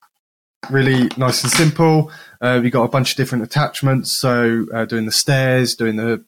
[0.70, 2.10] really nice and simple.
[2.44, 6.22] Uh, we got a bunch of different attachments, so uh, doing the stairs, doing the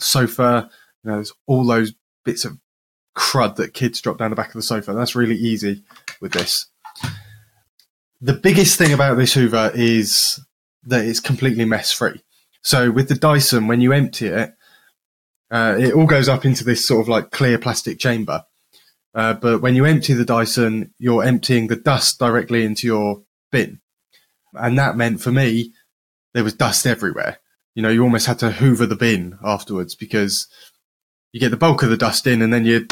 [0.00, 0.68] sofa,
[1.04, 1.94] you know, there's all those
[2.24, 2.58] bits of
[3.16, 4.92] crud that kids drop down the back of the sofa.
[4.92, 5.84] That's really easy
[6.20, 6.66] with this.
[8.20, 10.40] The biggest thing about this Hoover is
[10.82, 12.24] that it's completely mess free.
[12.62, 14.54] So with the Dyson, when you empty it,
[15.52, 18.42] uh, it all goes up into this sort of like clear plastic chamber.
[19.14, 23.78] Uh, but when you empty the Dyson, you're emptying the dust directly into your bin.
[24.54, 25.72] And that meant for me,
[26.34, 27.38] there was dust everywhere.
[27.74, 30.46] You know, you almost had to hoover the bin afterwards because
[31.32, 32.86] you get the bulk of the dust in and then you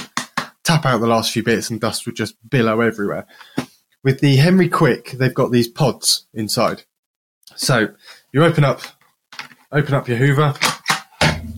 [0.65, 3.27] tap out the last few bits and dust would just billow everywhere.
[4.03, 6.85] With the Henry Quick, they've got these pods inside.
[7.57, 7.89] So
[8.33, 8.81] you open up,
[9.73, 10.55] open up your hoover,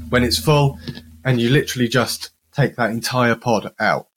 [0.08, 0.78] when it's full,
[1.24, 4.08] and you literally just take that entire pod out.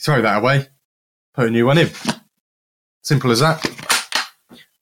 [0.00, 0.68] Throw that away,
[1.34, 1.90] put a new one in.
[3.02, 3.64] Simple as that,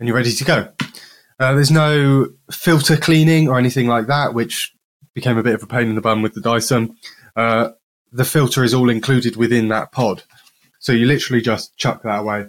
[0.00, 0.68] and you're ready to go.
[1.38, 4.74] Uh, there's no filter cleaning or anything like that, which
[5.14, 6.96] became a bit of a pain in the bum with the Dyson.
[7.36, 7.70] Uh,
[8.10, 10.24] the filter is all included within that pod,
[10.80, 12.46] so you literally just chuck that away.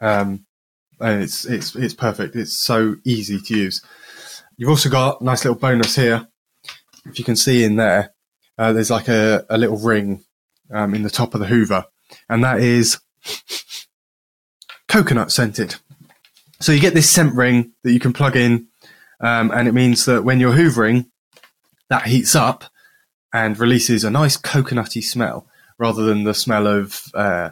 [0.00, 0.46] Um,
[1.00, 2.36] and it's it's it's perfect.
[2.36, 3.82] It's so easy to use.
[4.56, 6.28] You've also got a nice little bonus here.
[7.06, 8.12] If you can see in there,
[8.58, 10.22] uh, there's like a, a little ring
[10.72, 11.86] um, in the top of the Hoover,
[12.28, 13.00] and that is
[14.86, 15.76] coconut scented.
[16.60, 18.68] So you get this scent ring that you can plug in,
[19.20, 21.06] um, and it means that when you're hoovering,
[21.88, 22.64] that heats up
[23.32, 25.46] and releases a nice coconutty smell
[25.78, 27.50] rather than the smell of uh,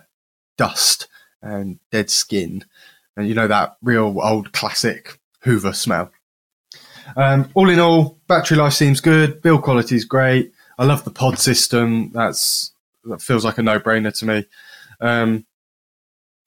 [0.57, 1.09] dust
[1.41, 2.65] and dead skin.
[3.17, 6.11] And you know that real old classic Hoover smell.
[7.17, 9.41] Um, all in all, battery life seems good.
[9.41, 10.53] Build quality is great.
[10.79, 12.11] I love the pod system.
[12.13, 12.73] That's
[13.05, 14.47] that feels like a no-brainer to me.
[15.01, 15.47] Um,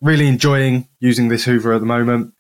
[0.02, 2.34] really enjoying using this Hoover at the moment,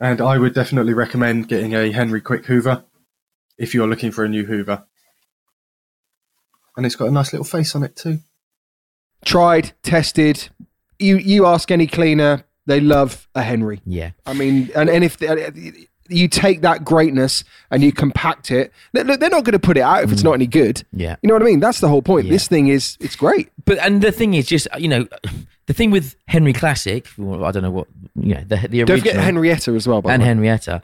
[0.00, 2.84] and I would definitely recommend getting a Henry Quick Hoover
[3.58, 4.84] if you're looking for a new Hoover.
[6.76, 8.18] And it's got a nice little face on it too.
[9.24, 10.48] Tried, tested.
[10.98, 13.80] You you ask any cleaner, they love a Henry.
[13.86, 14.10] Yeah.
[14.26, 15.16] I mean, and and if
[16.08, 19.80] you take that greatness and you compact it, they're, they're not going to put it
[19.80, 20.26] out if it's mm.
[20.26, 20.84] not any good.
[20.92, 21.16] Yeah.
[21.22, 21.60] You know what I mean?
[21.60, 22.26] That's the whole point.
[22.26, 22.32] Yeah.
[22.32, 23.50] This thing is it's great.
[23.64, 25.08] But and the thing is, just you know,
[25.66, 28.84] the thing with Henry Classic, well, I don't know what you know, the the original
[28.84, 30.02] Don't forget Henrietta as well.
[30.02, 30.28] By and the way.
[30.28, 30.82] Henrietta.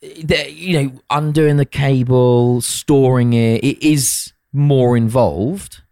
[0.00, 5.82] The, you know, undoing the cable, storing it, it is more involved.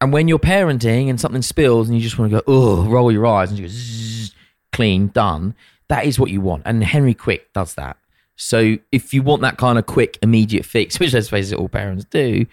[0.00, 3.12] And when you're parenting and something spills and you just want to go, oh, roll
[3.12, 4.34] your eyes and you go, zzz,
[4.72, 5.54] clean, done.
[5.88, 6.62] That is what you want.
[6.64, 7.96] And Henry Quick does that.
[8.34, 11.68] So if you want that kind of quick, immediate fix, which let's face it, all
[11.68, 12.46] parents do,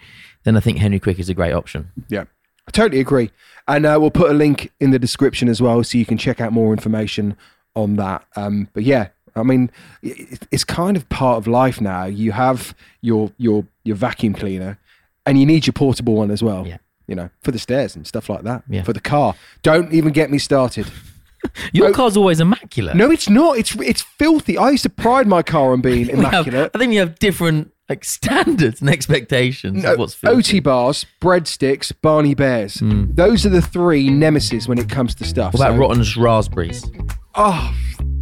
[0.44, 1.90] then I think Henry Quick is a great option.
[2.08, 2.24] Yeah,
[2.70, 3.30] I totally agree.
[3.66, 6.40] And uh, we'll put a link in the description as well so you can check
[6.40, 7.36] out more information
[7.74, 8.24] on that.
[8.36, 9.70] Um, but yeah, I mean,
[10.02, 12.04] it's kind of part of life now.
[12.04, 14.78] You have your your your vacuum cleaner,
[15.26, 16.66] and you need your portable one as well.
[16.66, 16.78] Yeah.
[17.06, 18.62] You know, for the stairs and stuff like that.
[18.68, 18.82] Yeah.
[18.82, 19.34] For the car.
[19.62, 20.86] Don't even get me started.
[21.72, 22.94] Your Oh, car's always immaculate.
[22.96, 23.56] No, it's not.
[23.58, 24.58] It's it's filthy.
[24.58, 26.70] I used to pride my car on being We have- immaculate.
[26.74, 30.36] I think we have different like standards and expectations No, of what's filthy.
[30.38, 32.80] OT bars, breadsticks, Barny Bears.
[32.80, 33.06] Hmm.
[33.12, 35.52] Those are the three nemesis when it comes to stuff.
[35.52, 36.90] What about So- rotten raspberries?
[37.34, 37.74] Oh,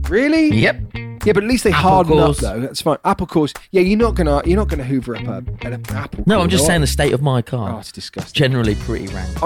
[0.09, 0.49] really?
[0.49, 0.83] Yep.
[1.25, 2.43] Yeah, but at least they Apple harden cores.
[2.45, 2.61] up though.
[2.61, 2.97] That's fine.
[3.05, 3.53] Apple cores.
[3.73, 6.23] Yeah, you're not gonna you're not gonna hoover up a, an apple.
[6.27, 7.75] No, core, I'm just saying the state of my car.
[7.75, 8.33] Oh, it's disgusting.
[8.35, 9.43] Generally pretty rank.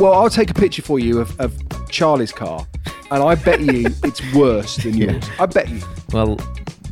[0.00, 1.54] Well, I'll take a picture for you of, of
[1.90, 2.66] Charlie's car,
[3.10, 5.24] and I bet you it's worse than yours.
[5.38, 5.80] I bet you.
[6.12, 6.36] Well,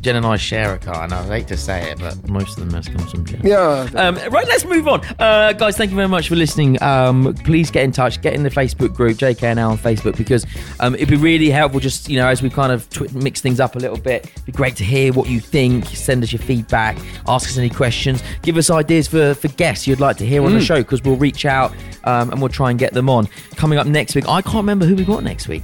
[0.01, 2.65] Jen and I share a car, and I hate to say it, but most of
[2.65, 3.41] the mess comes from Jen.
[3.43, 3.87] Yeah.
[3.95, 5.01] Um, right, let's move on.
[5.19, 6.81] Uh, guys, thank you very much for listening.
[6.81, 10.45] Um, please get in touch, get in the Facebook group, JKNL on Facebook, because
[10.79, 13.59] um, it'd be really helpful just, you know, as we kind of tw- mix things
[13.59, 14.25] up a little bit.
[14.27, 15.85] It'd be great to hear what you think.
[15.87, 16.97] Send us your feedback,
[17.27, 20.53] ask us any questions, give us ideas for, for guests you'd like to hear on
[20.53, 20.65] the Mm.
[20.67, 21.71] show, because we'll reach out
[22.05, 23.27] um, and we'll try and get them on.
[23.55, 25.63] Coming up next week, I can't remember who we got next week.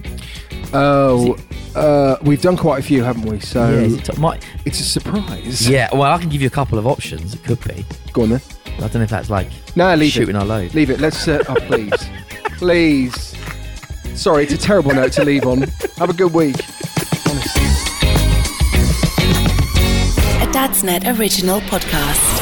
[0.73, 1.37] Oh,
[1.75, 3.39] uh, we've done quite a few, haven't we?
[3.39, 3.97] So Yeah,
[4.33, 5.69] is it t- my- it's a surprise.
[5.69, 7.33] Yeah, well, I can give you a couple of options.
[7.33, 7.85] It could be.
[8.13, 8.41] Go on then.
[8.77, 10.39] I don't know if that's like No, leave shooting it.
[10.39, 10.73] our load.
[10.73, 10.99] Leave it.
[10.99, 11.27] Let's.
[11.27, 11.93] Uh, oh, please,
[12.57, 13.35] please.
[14.15, 15.61] Sorry, it's a terrible note to leave on.
[15.97, 16.55] Have a good week.
[20.41, 22.34] A Dadsnet original podcast.